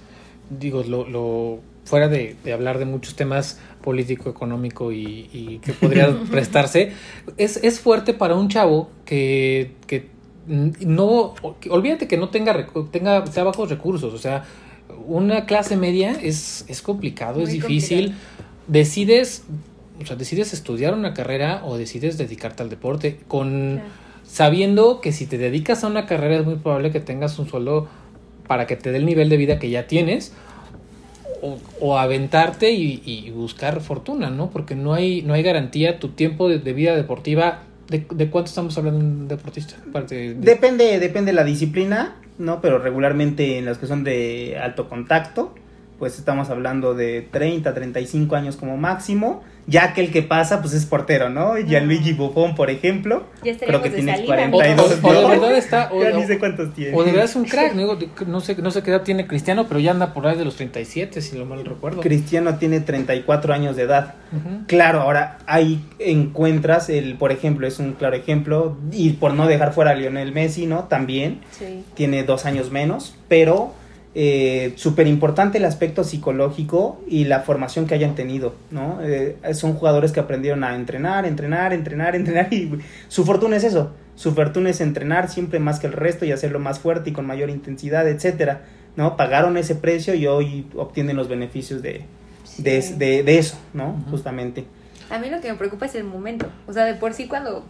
[0.49, 5.71] digo, lo, lo fuera de, de hablar de muchos temas político, económico y, y que
[5.73, 6.91] podría prestarse,
[7.37, 10.09] es, es fuerte para un chavo que, que
[10.47, 11.33] no,
[11.69, 14.43] olvídate que no tenga, tenga, sea bajos recursos, o sea,
[15.07, 18.15] una clase media es, es complicado, es difícil,
[18.67, 19.43] decides,
[20.01, 23.89] o sea, decides estudiar una carrera o decides dedicarte al deporte con Claro.
[24.23, 27.87] sabiendo que si te dedicas a una carrera es muy probable que tengas un sueldo
[28.47, 30.33] para que te dé el nivel de vida que ya tienes
[31.41, 34.49] o, o aventarte y, buscar fortuna, ¿no?
[34.49, 38.77] Porque no hay, no hay garantía, tu tiempo de, vida deportiva, ¿de, de cuánto estamos
[38.77, 39.75] hablando de un deportista?
[40.07, 42.61] De- Depende, depende de la disciplina, ¿no?
[42.61, 45.53] Pero regularmente en las que son de alto contacto,
[45.99, 49.43] pues estamos hablando de 30, 35 años como máximo.
[49.67, 51.55] Ya que el que pasa, pues es portero, ¿no?
[51.55, 53.23] Gianluigi Buffon, por ejemplo.
[53.43, 54.49] Ya Creo que tienes salida.
[54.49, 56.95] o, 42, o- o de verdad está, o, ya ni sé cuántos tiene.
[56.95, 57.97] o de verdad es un crack, ¿no?
[58.27, 60.55] no sé, no sé qué edad tiene Cristiano, pero ya anda por ahí de los
[60.57, 62.01] 37, si lo mal recuerdo.
[62.01, 64.13] Cristiano tiene 34 años de edad.
[64.67, 69.73] Claro, ahora ahí encuentras el, por ejemplo, es un claro ejemplo, y por no dejar
[69.73, 70.83] fuera a Lionel Messi, ¿no?
[70.83, 71.83] También Sí.
[71.95, 73.73] tiene dos años menos, pero
[74.17, 78.99] eh, súper importante el aspecto psicológico y la formación que hayan tenido, ¿no?
[79.03, 83.91] Eh, son jugadores que aprendieron a entrenar, entrenar, entrenar, entrenar, y su fortuna es eso,
[84.15, 87.25] su fortuna es entrenar siempre más que el resto y hacerlo más fuerte y con
[87.25, 88.61] mayor intensidad, etcétera,
[88.95, 89.17] ¿no?
[89.17, 92.05] Pagaron ese precio y hoy obtienen los beneficios de,
[92.57, 92.93] de, Sí.
[92.93, 94.01] de, de eso, ¿no?
[94.09, 94.65] Justamente.
[95.09, 96.47] A mí lo que me preocupa es el momento.
[96.67, 97.65] O sea, de por sí cuando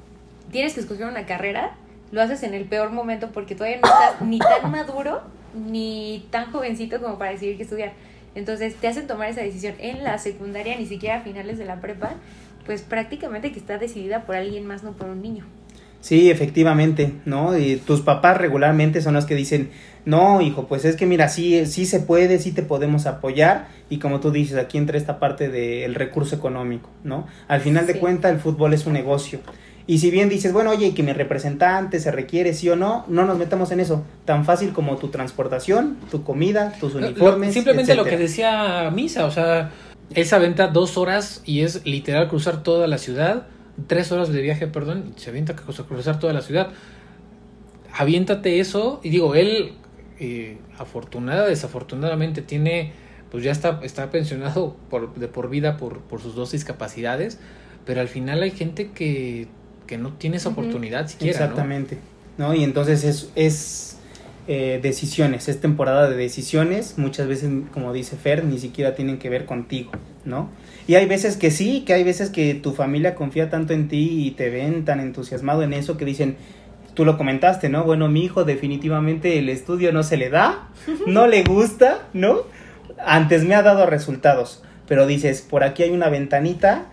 [0.52, 1.72] tienes que escoger una carrera,
[2.12, 5.22] lo haces en el peor momento porque todavía no estás ni tan maduro
[5.56, 7.93] ni tan jovencito como para decidir qué estudiar.
[8.36, 11.80] Entonces te hacen tomar esa decisión en la secundaria, ni siquiera a finales de la
[11.80, 12.16] prepa,
[12.66, 15.45] pues prácticamente que está decidida por alguien más, no por un niño.
[16.01, 17.58] Sí, efectivamente, ¿no?
[17.58, 19.72] Y tus papás regularmente son los que dicen,
[20.06, 23.97] no, hijo, pues es que mira, sí, sí se puede, sí te podemos apoyar, y
[23.97, 27.26] como tú dices, aquí entra esta parte del recurso económico, ¿no?
[27.47, 29.39] Al final de cuentas, el fútbol es un negocio.
[29.88, 33.26] Y si bien dices, bueno, oye, que mi representante se requiere, sí o no, no
[33.26, 34.04] nos metamos en eso.
[34.26, 37.54] Tan fácil como tu transportación, tu comida, tus Lo- uniformes.
[37.54, 39.72] simplemente lo que decía Misa, o sea,
[40.14, 43.46] él se aventa dos horas y es literal cruzar toda la ciudad,
[43.86, 46.70] tres horas de viaje, perdón, se avienta a cruzar- cruzar toda la ciudad.
[47.98, 49.74] Aviéntate eso, y digo, él,
[50.20, 52.92] eh, afortunada, desafortunadamente, tiene,
[53.32, 57.40] pues ya está, está pensionado por, de por vida por, por sus dos discapacidades,
[57.86, 59.48] pero al final hay gente que,
[59.86, 60.62] que no tiene esa Ujú.
[60.62, 61.46] oportunidad siquiera, ¿no?
[61.46, 61.98] Exactamente,
[62.38, 62.54] ¿no?
[62.54, 63.98] Y entonces es, es
[64.48, 69.30] eh, decisiones, es temporada de decisiones, muchas veces, como dice Fer, ni siquiera tienen que
[69.30, 69.92] ver contigo,
[70.24, 70.50] ¿no?
[70.88, 74.26] Y hay veces que sí, que hay veces que tu familia confía tanto en ti
[74.28, 76.38] y te ven tan entusiasmado en eso que dicen,
[76.94, 77.84] tú lo comentaste, ¿no?
[77.84, 80.70] Bueno, mi hijo definitivamente el estudio no se le da,
[81.08, 82.42] no le gusta, ¿no?
[83.04, 86.86] Antes me ha dado resultados, pero dices, por aquí hay una ventanita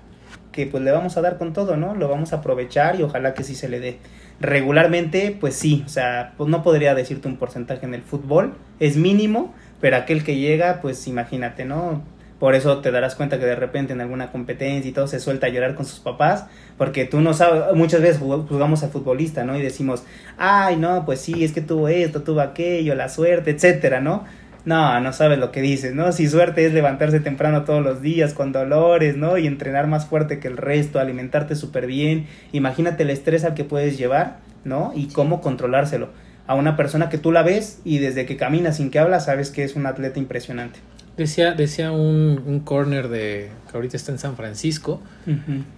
[0.53, 1.94] que pues le vamos a dar con todo, ¿no?
[1.94, 3.98] Lo vamos a aprovechar y ojalá que sí se le dé.
[4.40, 8.96] Regularmente, pues sí, o sea, pues no podría decirte un porcentaje en el fútbol, es
[8.96, 12.03] mínimo, pero aquel que llega, pues imagínate, ¿no?
[12.40, 15.46] Por eso te darás cuenta que de repente en alguna competencia y todo se suelta
[15.46, 16.46] a llorar con sus papás,
[16.76, 19.57] porque tú no sabes, muchas veces jug- jugamos al futbolista, ¿no?
[19.57, 20.03] Y decimos,
[20.38, 24.24] ay, no, pues sí, es que tuvo esto, tuvo aquello, la suerte, etcétera, ¿no?
[24.64, 26.12] No, no sabes lo que dices, ¿no?
[26.12, 29.36] Si suerte es levantarse temprano todos los días con dolores, ¿no?
[29.36, 32.26] Y entrenar más fuerte que el resto, alimentarte súper bien.
[32.52, 34.92] Imagínate el estrés al que puedes llevar, ¿no?
[34.94, 36.10] Y cómo controlárselo.
[36.46, 39.50] A una persona que tú la ves y desde que camina sin que habla sabes
[39.50, 40.78] que es un atleta impresionante.
[41.16, 45.02] Decía, decía un, un corner de que ahorita está en San Francisco,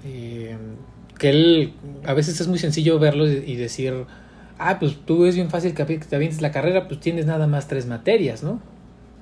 [0.04, 0.56] eh,
[1.18, 1.72] que él
[2.06, 3.94] a veces es muy sencillo verlo y, decir,
[4.58, 7.66] ah, pues tú es bien fácil que te avientes la carrera, pues tienes nada más
[7.66, 8.60] tres materias, ¿no?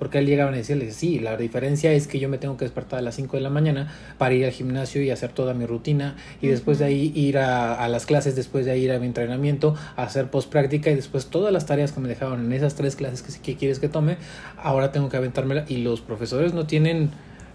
[0.03, 2.99] Porque él llegaban a decirle, sí, la diferencia es que yo me tengo que despertar
[2.99, 3.87] a las 5 de la mañana
[4.19, 7.77] para ir al gimnasio y hacer toda mi rutina y después de ahí ir a,
[7.77, 10.97] a las clases, después de ahí ir a mi entrenamiento, a hacer post práctica y
[10.97, 13.79] después todas las tareas que me dejaban en esas tres clases que, sí que quieres
[13.79, 14.17] que tome,
[14.61, 17.11] ahora tengo que aventármela y los profesores no tienen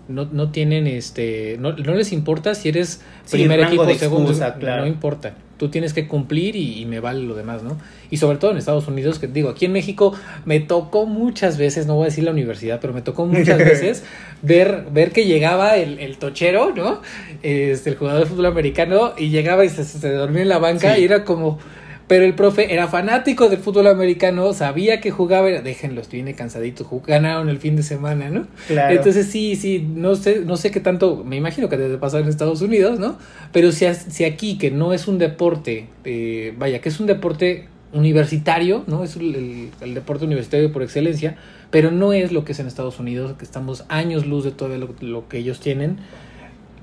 [0.08, 4.30] no, no tienen este no, no les importa si eres Sí, primer equipo de segundo
[4.30, 4.84] excusa, claro.
[4.84, 7.78] no importa tú tienes que cumplir y, y me vale lo demás no
[8.10, 10.14] y sobre todo en Estados Unidos que digo aquí en México
[10.45, 14.03] me tocó muchas veces no voy a decir la universidad pero me tocó muchas veces
[14.41, 17.01] ver ver que llegaba el, el tochero no
[17.43, 20.95] este el jugador de fútbol americano y llegaba y se, se dormía en la banca
[20.95, 21.01] Sí.
[21.01, 21.60] y era como
[22.08, 26.86] pero el profe era fanático del fútbol americano, sabía que jugaba, era, déjenlos, viene cansadito,
[27.05, 28.47] ganaron el fin de semana, ¿no?
[28.68, 28.95] Claro.
[28.95, 32.30] Entonces sí, sí, no sé, no sé qué tanto, me imagino que debe pasar en
[32.30, 33.18] Estados Unidos, ¿no?
[33.51, 37.68] Pero si, si aquí, que no es un deporte, eh, vaya, que es un deporte
[37.93, 39.03] universitario, ¿no?
[39.03, 41.36] Es el, el- el deporte universitario por excelencia,
[41.72, 44.78] pero no es lo que es en Estados Unidos, que estamos años luz de todo
[44.78, 45.97] lo, lo que ellos tienen.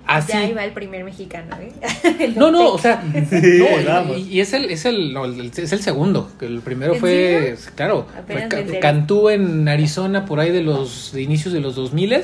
[0.06, 1.72] Así, Ya iba el primer mexicano, ¿eh?
[2.36, 5.72] No, no, o sea, Sí, no, y- y, es el, es el, no, el- es
[5.72, 8.78] el segundo, que el primero ¿En fue, claro, fue.
[8.80, 12.14] Cantú en Arizona por ahí de los de inicios de los 2000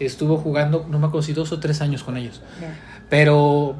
[0.00, 2.40] estuvo jugando, no me acuerdo si dos o tres años con ellos,
[3.10, 3.76] pero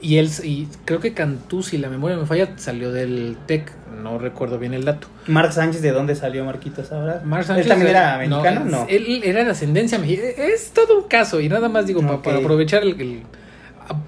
[0.00, 3.72] y él y creo que Cantú, si la memoria me falla, salió del Tec,
[4.02, 5.08] no recuerdo bien el dato.
[5.26, 7.22] Marc Sánchez, ¿de dónde salió Marquitos ahora?
[7.24, 8.64] Marc Sánchez, ¿Él también era mexicano?
[8.64, 8.86] No.
[8.88, 10.28] es- Él era de ascendencia mexicana.
[10.36, 11.40] Es todo un caso.
[11.40, 13.22] Y nada más digo, para aprovechar el, el-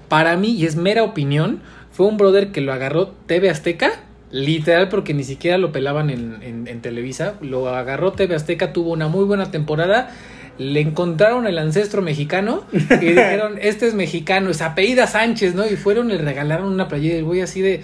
[0.07, 1.61] Para mí, y es mera opinión,
[1.91, 3.91] fue un brother que lo agarró TV Azteca.
[4.31, 7.33] Literal, porque ni siquiera lo pelaban en, en- en Televisa.
[7.41, 10.11] Lo agarró TV Azteca, tuvo una muy buena temporada.
[10.59, 15.65] Le encontraron el ancestro mexicano y dijeron, este es mexicano, es apellida Sánchez, ¿no?
[15.65, 17.81] Y fueron, le regalaron una playera del güey así de...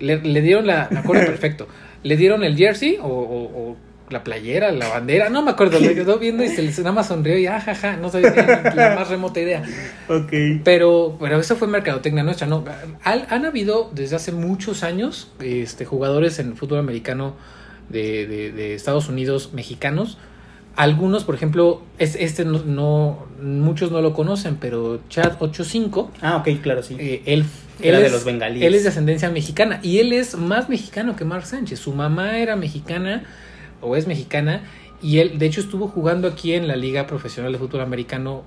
[0.00, 0.88] Le, le dieron la...
[0.90, 1.66] Me acuerdo perfecto.
[2.02, 3.76] Le dieron el jersey o, o- o
[4.10, 7.08] la playera, la bandera, no me acuerdo, le quedó viendo y se le nada más
[7.08, 8.30] sonrió y ajaja, no sabía
[8.76, 9.64] la más remota idea.
[10.08, 10.32] Ok.
[10.62, 12.64] Pero, pero eso fue mercadotecnia nuestra, ¿no?
[13.02, 17.34] Han, han habido desde hace muchos años este, jugadores en fútbol americano
[17.88, 20.18] de, de- de Estados Unidos mexicanos.
[20.76, 26.36] Algunos, por ejemplo, es, este no, no- muchos no lo conocen, pero Chad 85, Ah,
[26.36, 26.96] ok, claro, sí.
[26.98, 27.44] eh, él,
[27.80, 28.64] Era él de es- los bengalíes.
[28.66, 31.78] Él es de ascendencia mexicana y él es más mexicano que Mark Sánchez.
[31.80, 33.24] Su mamá era mexicana
[33.80, 34.62] o es mexicana
[35.02, 38.42] y él, de hecho, estuvo jugando aquí en la Liga Profesional de Fútbol Americano,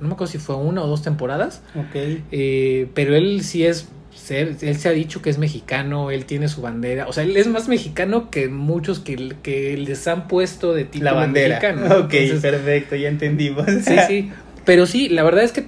[0.00, 1.94] no me acuerdo si fue una o dos temporadas, ok.
[2.32, 3.88] eh, pero él sí es,
[4.22, 7.36] ser- él se ha dicho que es mexicano, él tiene su bandera, o sea, él
[7.36, 11.60] es más mexicano que muchos que, que les han puesto de título La bandera.
[11.60, 11.88] mexicano.
[11.88, 11.94] ¿no?
[12.04, 13.66] Ok, Entonces, perfecto, ya entendimos.
[13.84, 14.30] Sí, sí.
[14.64, 15.64] Pero sí, la verdad es que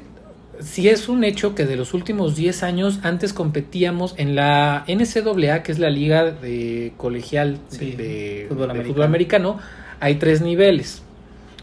[0.61, 5.63] sí es un hecho que de los últimos 10 años antes competíamos en la NCAA,
[5.65, 8.95] que es la liga de colegial de- fútbol de americano.
[8.95, 9.59] fútbol americano.
[10.01, 11.03] Hay tres niveles.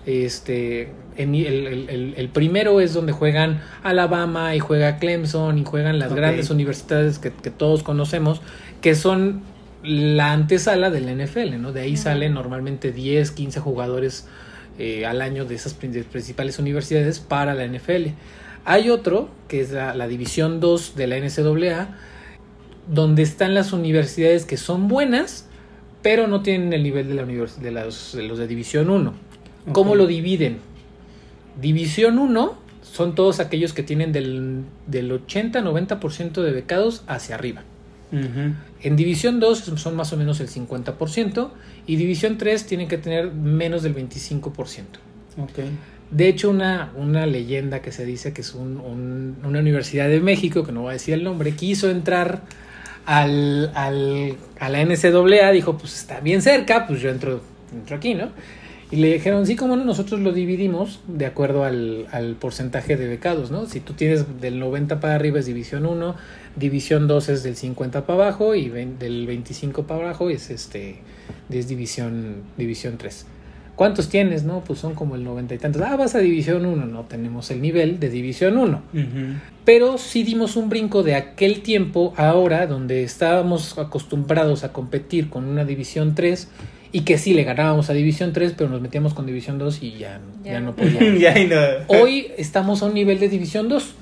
[0.05, 0.89] Este,
[1.21, 5.99] en el, el- el- el primero es donde juegan Alabama y juega Clemson y juegan
[5.99, 8.41] las grandes universidades que, que todos conocemos,
[8.81, 9.41] que son
[9.83, 11.71] la antesala del NFL, ¿no?
[11.71, 14.27] De ahí salen normalmente 10, 15 jugadores
[14.77, 18.09] eh, al año de esas prin- principales universidades para la NFL.
[18.63, 21.97] Hay otro, que es la, la División 2 de la NCAA,
[22.87, 25.47] donde están las universidades que son buenas,
[26.01, 29.13] pero no tienen el nivel de, la de, las- de los de División 1.
[29.73, 30.57] ¿Cómo lo dividen?
[31.61, 37.63] División 1 son todos aquellos que tienen del, del 80-90% de becados hacia arriba.
[38.83, 41.49] En División 2 son más o menos el 50%
[41.87, 44.51] y División 3 tienen que tener menos del 25%.
[45.37, 45.59] Ok.
[46.09, 50.19] De hecho, una, una leyenda que se dice que es un- un- una universidad de
[50.19, 52.41] México, que no voy a decir el nombre, quiso entrar
[53.05, 57.41] al, al- a la NCAA, dijo, pues está bien cerca, pues yo entro,
[57.73, 58.29] entro aquí, ¿no?
[58.91, 63.07] Y le dijeron, sí, como no, nosotros lo dividimos de acuerdo al, al porcentaje de
[63.07, 63.65] becados, ¿no?
[63.65, 66.15] Si tú tienes del 90 para arriba es División 1,
[66.57, 70.99] División 2 es del 50 para abajo y del 25 para abajo es este
[71.49, 73.25] es división, división 3.
[73.75, 74.43] ¿Cuántos tienes?
[74.43, 75.81] No, pues son como el 90 y tantos.
[75.81, 76.85] Ah, vas a División 1.
[76.85, 78.81] No tenemos el nivel de División 1.
[78.93, 79.03] Ujú.
[79.65, 85.45] Pero sí dimos un brinco de aquel tiempo ahora, donde estábamos acostumbrados a competir con
[85.45, 86.47] una División 3
[86.91, 89.91] y que sí le ganábamos a División 3, pero nos metíamos con División 2 y
[89.97, 91.19] ya, ya, Ya no podíamos.
[91.19, 91.55] ya y no.
[91.87, 93.95] Hoy estamos a un nivel de División 2.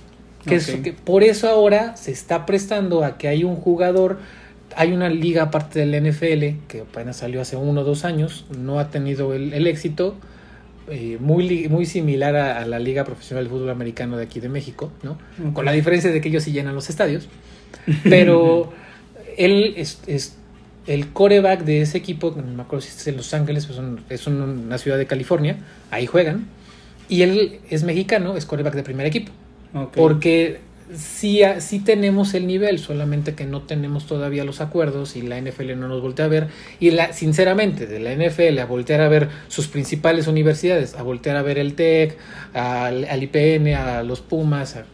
[0.46, 4.20] Que es que por eso ahora se está prestando a que hay un jugador,
[4.76, 8.80] hay una liga aparte del NFL que apenas salió hace uno o dos años, no
[8.80, 10.16] ha tenido el, el éxito,
[10.90, 14.50] eh, muy, muy similar a, a la Liga Profesional de Fútbol Americano de aquí de
[14.50, 15.20] México, ¿no?
[15.54, 17.28] Con la diferencia de que ellos sí llenan los estadios.
[18.04, 18.72] Pero
[19.38, 20.38] él es, es
[20.88, 24.00] el coreback de ese equipo, no me acuerdo si es en Los Ángeles, pues son-
[24.10, 25.58] es un- una ciudad de California,
[25.92, 26.48] ahí juegan.
[27.08, 29.32] Y él es mexicano, es coreback de primer equipo.
[29.96, 30.60] Porque
[30.96, 31.44] sí,
[31.86, 36.02] tenemos el nivel, solamente que no tenemos todavía los acuerdos y la NFL no nos
[36.02, 36.48] voltea a ver.
[36.80, 41.36] Y la, sinceramente, de la NFL a voltear a ver sus principales universidades, a voltear
[41.38, 42.18] a ver el TEC,
[42.54, 44.86] al, al IPN, a los Pumas, a-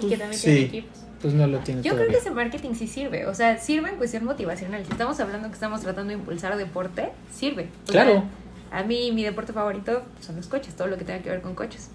[0.00, 0.44] que también Sí.
[0.46, 0.93] tiene equipos.
[1.24, 3.96] Pues no lo tiene Yo creo que ese marketing sí sirve, o sea, sirve en
[3.96, 4.84] cuestión motivacional.
[4.84, 7.68] Si estamos hablando que estamos tratando de impulsar deporte, sirve.
[7.88, 8.24] O Claro.
[8.70, 11.40] sea, a mí mi deporte favorito son los coches, todo lo que tenga que ver
[11.40, 11.88] con coches.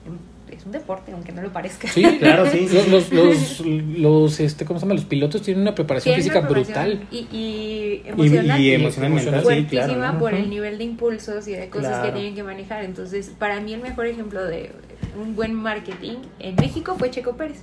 [0.50, 1.88] Es un deporte, aunque no lo parezca.
[1.88, 2.76] Sí, Claro, sí, sí.
[2.76, 3.60] Los, los, los,
[4.00, 4.96] los, este, ¿cómo se llama?
[4.96, 7.08] Los pilotos tienen una preparación física una preparación brutal.
[7.12, 8.60] Y, y Y, emocional.
[8.60, 9.96] y sí, claro.
[9.98, 10.18] ¿no?
[10.18, 12.06] por el nivel de impulsos y de cosas Claro.
[12.08, 12.84] que tienen que manejar.
[12.84, 14.72] Entonces, para mí el mejor ejemplo de
[15.20, 17.62] un buen marketing en México fue Checo Pérez.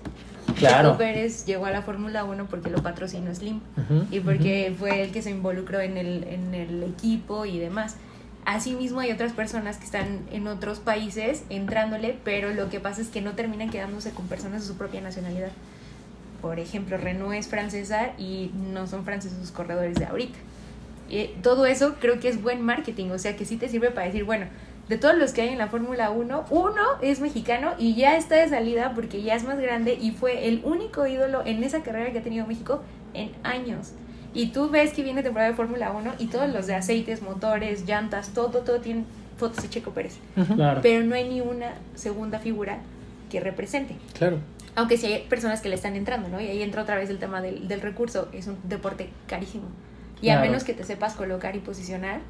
[0.56, 0.90] Claro.
[0.90, 5.02] Checo Pérez llegó a la Fórmula 1 porque lo patrocinó Slim Ujú, y porque fue
[5.02, 7.96] el que se involucró en el, en el equipo y demás.
[8.44, 13.08] Asimismo hay otras personas que están en otros países entrándole, pero lo que pasa es
[13.08, 15.50] que no terminan quedándose con personas de su propia nacionalidad.
[16.40, 20.38] Por ejemplo, Renault es francesa y no son franceses sus corredores de ahorita.
[21.08, 24.06] Y todo eso creo que es buen marketing, o sea que sí te sirve para
[24.06, 24.46] decir, bueno,
[24.88, 28.36] de todos los que hay en la Fórmula 1, uno es mexicano y ya está
[28.36, 32.12] de salida porque ya es más grande y fue el único ídolo en esa carrera
[32.12, 32.82] que ha tenido México
[33.14, 33.92] en años.
[34.32, 37.86] Y tú ves que viene temporada de Fórmula 1 y todos los de aceites, motores,
[37.86, 39.06] llantas, todo, todo tienen
[39.38, 40.18] fotos de Checo Pérez.
[40.54, 40.80] Claro.
[40.82, 42.78] Pero no hay ni una segunda figura
[43.30, 43.96] que represente.
[44.16, 44.38] Claro.
[44.74, 46.38] Aunque sí hay personas que le están entrando, ¿no?
[46.40, 48.28] Y ahí entra otra vez el tema del, del recurso.
[48.32, 49.64] Es un deporte carísimo.
[50.20, 50.48] Y a Claro.
[50.48, 52.20] menos que te sepas colocar y posicionar,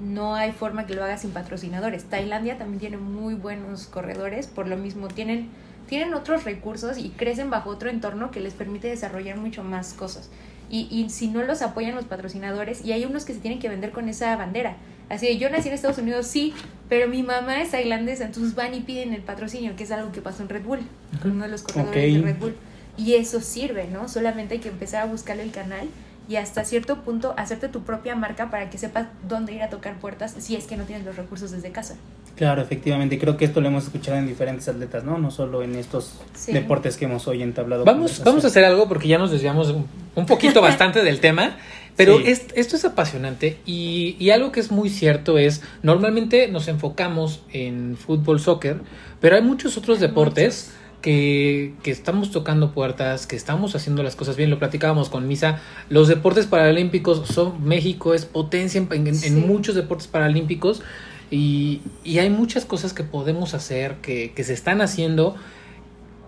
[0.00, 2.04] no hay forma que lo hagas sin patrocinadores.
[2.04, 5.48] Tailandia también tiene muy buenos corredores, por lo mismo tienen,
[5.88, 10.30] tienen otros recursos y crecen bajo otro entorno que les permite desarrollar mucho más cosas.
[10.70, 13.68] Y, y si no los apoyan los patrocinadores, y hay unos que se tienen que
[13.68, 14.76] vender con esa bandera.
[15.08, 16.52] Así de, yo nací en Estados Unidos, sí,
[16.90, 20.20] pero mi mamá es tailandesa, entonces van y piden el patrocinio, que es algo que
[20.20, 20.80] pasó en Red Bull,
[21.22, 22.54] con uno de los corredores de Red Bull.
[22.98, 24.08] Y eso sirve, ¿no?
[24.08, 25.88] Solamente hay que empezar a buscarle el canal
[26.28, 29.98] y hasta cierto punto hacerte tu propia marca para que sepas dónde ir a tocar
[29.98, 31.96] puertas si es que no tienes los recursos desde casa.
[32.36, 33.18] Claro, efectivamente.
[33.18, 35.18] Creo que esto lo hemos escuchado en diferentes atletas, ¿no?
[35.18, 36.52] No solo en estos Sí.
[36.52, 37.84] deportes que hemos hoy entablado.
[37.84, 39.74] Vamos, vamos a hacer algo porque ya nos desviamos
[40.14, 41.56] un, poquito bastante del tema,
[41.96, 42.24] pero Sí.
[42.26, 47.42] es- esto es apasionante y, y algo que es muy cierto es, normalmente nos enfocamos
[47.52, 48.82] en fútbol, soccer,
[49.20, 50.72] pero hay muchos otros Hay deportes
[51.02, 55.60] que, que estamos tocando puertas, que estamos haciendo las cosas bien, lo platicábamos con Misa,
[55.90, 60.82] los deportes paralímpicos son, México es potencia en, en- muchos deportes paralímpicos
[61.30, 65.36] y, y hay muchas cosas que podemos hacer, que, que se están haciendo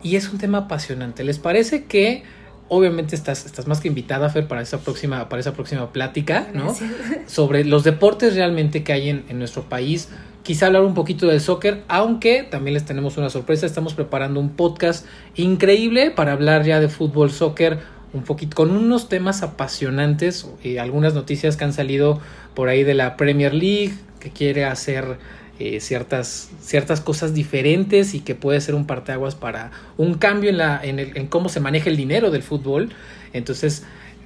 [0.03, 1.25] y es un tema apasionante.
[1.25, 2.23] ¿Les parece que
[2.69, 6.67] obviamente estás, estás más que invitada, Fer, para esa próxima, para esa próxima plática, ¿no?
[6.67, 6.91] Gracias.
[7.27, 10.09] Sobre los deportes realmente que hay en, en nuestro país.
[10.43, 13.67] Quizá hablar un poquito del soccer, aunque también les tenemos una sorpresa.
[13.67, 17.79] Estamos preparando un podcast increíble para hablar ya de fútbol, soccer,
[18.15, 22.21] un poquito, con unos temas apasionantes y algunas noticias que han salido
[22.55, 25.19] por ahí de la Premier League, que quiere hacer
[25.59, 30.57] eh, ciertas, ciertas cosas diferentes y que puede ser un parteaguas para un cambio en,
[30.57, 32.89] la, en, cómo se maneja el dinero del fútbol.
[33.35, 33.85] Entonces,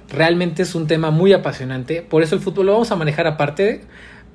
[0.09, 2.01] realmente es un tema muy apasionante.
[2.01, 3.81] Por eso el fútbol lo vamos a manejar aparte.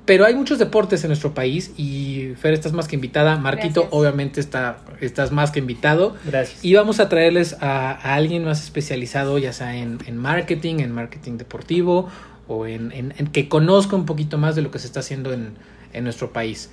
[0.05, 3.37] Pero hay muchos deportes en nuestro país y Fer, estás más que invitada.
[3.37, 3.99] Marquito, Gracias.
[3.99, 6.15] obviamente, está, estás más que invitado.
[6.25, 6.65] Gracias.
[6.65, 10.91] Y vamos a traerles a, a alguien más especializado, ya sea en, en marketing, en
[10.91, 12.09] marketing deportivo
[12.47, 15.33] o en, en- en que conozca un poquito más de lo que se está haciendo
[15.33, 15.53] en,
[15.93, 16.69] en nuestro país.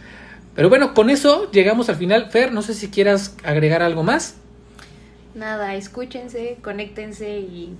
[0.55, 2.31] Pero bueno, con eso llegamos al final.
[2.31, 4.37] Fer, no sé si quieras agregar algo más.
[5.35, 7.75] Nada, escúchense, conéctense y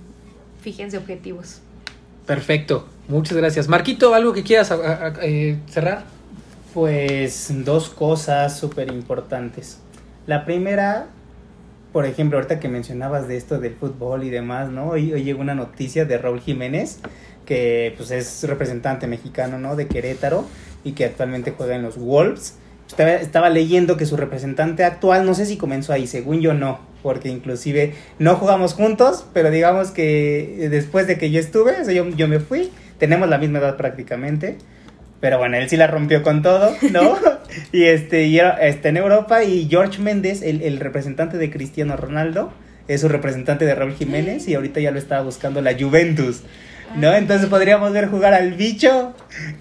[0.61, 1.61] fíjense objetivos.
[2.29, 3.67] Perfecto, muchas gracias.
[3.67, 4.71] Marquito, ¿algo que quieras
[5.23, 6.03] eh, cerrar?
[6.75, 9.79] Pues dos cosas súper importantes.
[10.27, 11.07] La primera,
[11.91, 14.89] por ejemplo, ahorita que mencionabas de esto del fútbol y demás, ¿no?
[14.89, 16.99] Hoy, hoy llegó una noticia de Raúl Jiménez,
[17.47, 19.75] que pues es representante mexicano, ¿no?
[19.75, 20.45] De Querétaro
[20.83, 22.59] y que actualmente juega en los Wolves.
[22.89, 26.79] Estaba, estaba leyendo que su representante actual, no sé si comenzó ahí, según yo no,
[27.01, 31.93] porque inclusive no jugamos juntos, pero digamos que después de que yo estuve, o sea,
[31.93, 34.57] yo, yo me fui, tenemos la misma edad prácticamente.
[35.21, 37.17] Pero bueno, él sí la rompió con todo, ¿no?
[37.71, 41.97] y este, y era, está en Europa y George Méndez, el, el representante de Cristiano
[41.97, 42.53] Ronaldo,
[42.87, 46.41] es su representante de Raúl Jiménez y ahorita ya lo estaba buscando la Juventus,
[46.95, 47.13] ¿no?
[47.13, 49.13] Entonces podríamos ver jugar al bicho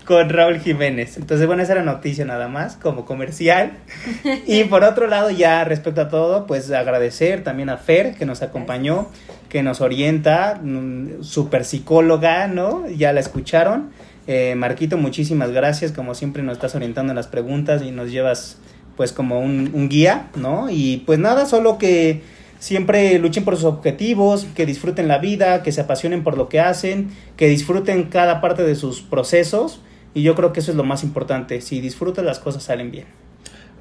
[0.04, 1.16] con Raúl Jiménez.
[1.16, 3.72] Entonces, bueno, esa era noticia nada más, como comercial.
[4.46, 8.42] Y por otro lado, ya respecto a todo, pues agradecer también a Fer, que nos
[8.42, 9.08] acompañó,
[9.48, 12.88] que nos orienta, mm, super psicóloga, ¿no?
[12.88, 13.90] Ya la escucharon.
[14.26, 18.58] Eh, Marquito, muchísimas gracias, como siempre nos estás orientando en las preguntas y nos llevas
[18.96, 20.68] pues como un, un guía, ¿no?
[20.70, 22.22] Y pues nada, solo que
[22.58, 26.60] siempre luchen por sus objetivos, que disfruten la vida, que se apasionen por lo que
[26.60, 29.80] hacen, que disfruten cada parte de sus procesos
[30.14, 33.06] y yo creo que eso es lo más importante, si disfrutas las cosas salen bien.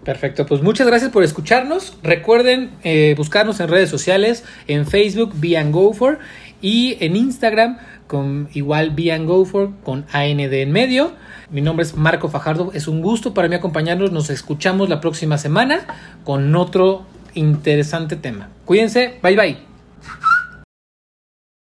[0.04, 1.98] Perfecto, pues muchas gracias por escucharnos.
[2.02, 6.20] Recuerden eh, buscarnos en redes sociales, en Facebook, Be and Go For,
[6.62, 11.12] y en Instagram, con igual Be and Go For, con AND en medio.
[11.50, 14.12] Mi nombre es Marco Fajardo, es un gusto para mí acompañarnos.
[14.12, 15.86] Nos escuchamos la próxima semana
[16.24, 17.06] con otro
[17.38, 18.50] interesante tema.
[18.66, 19.66] Cuídense, bye bye.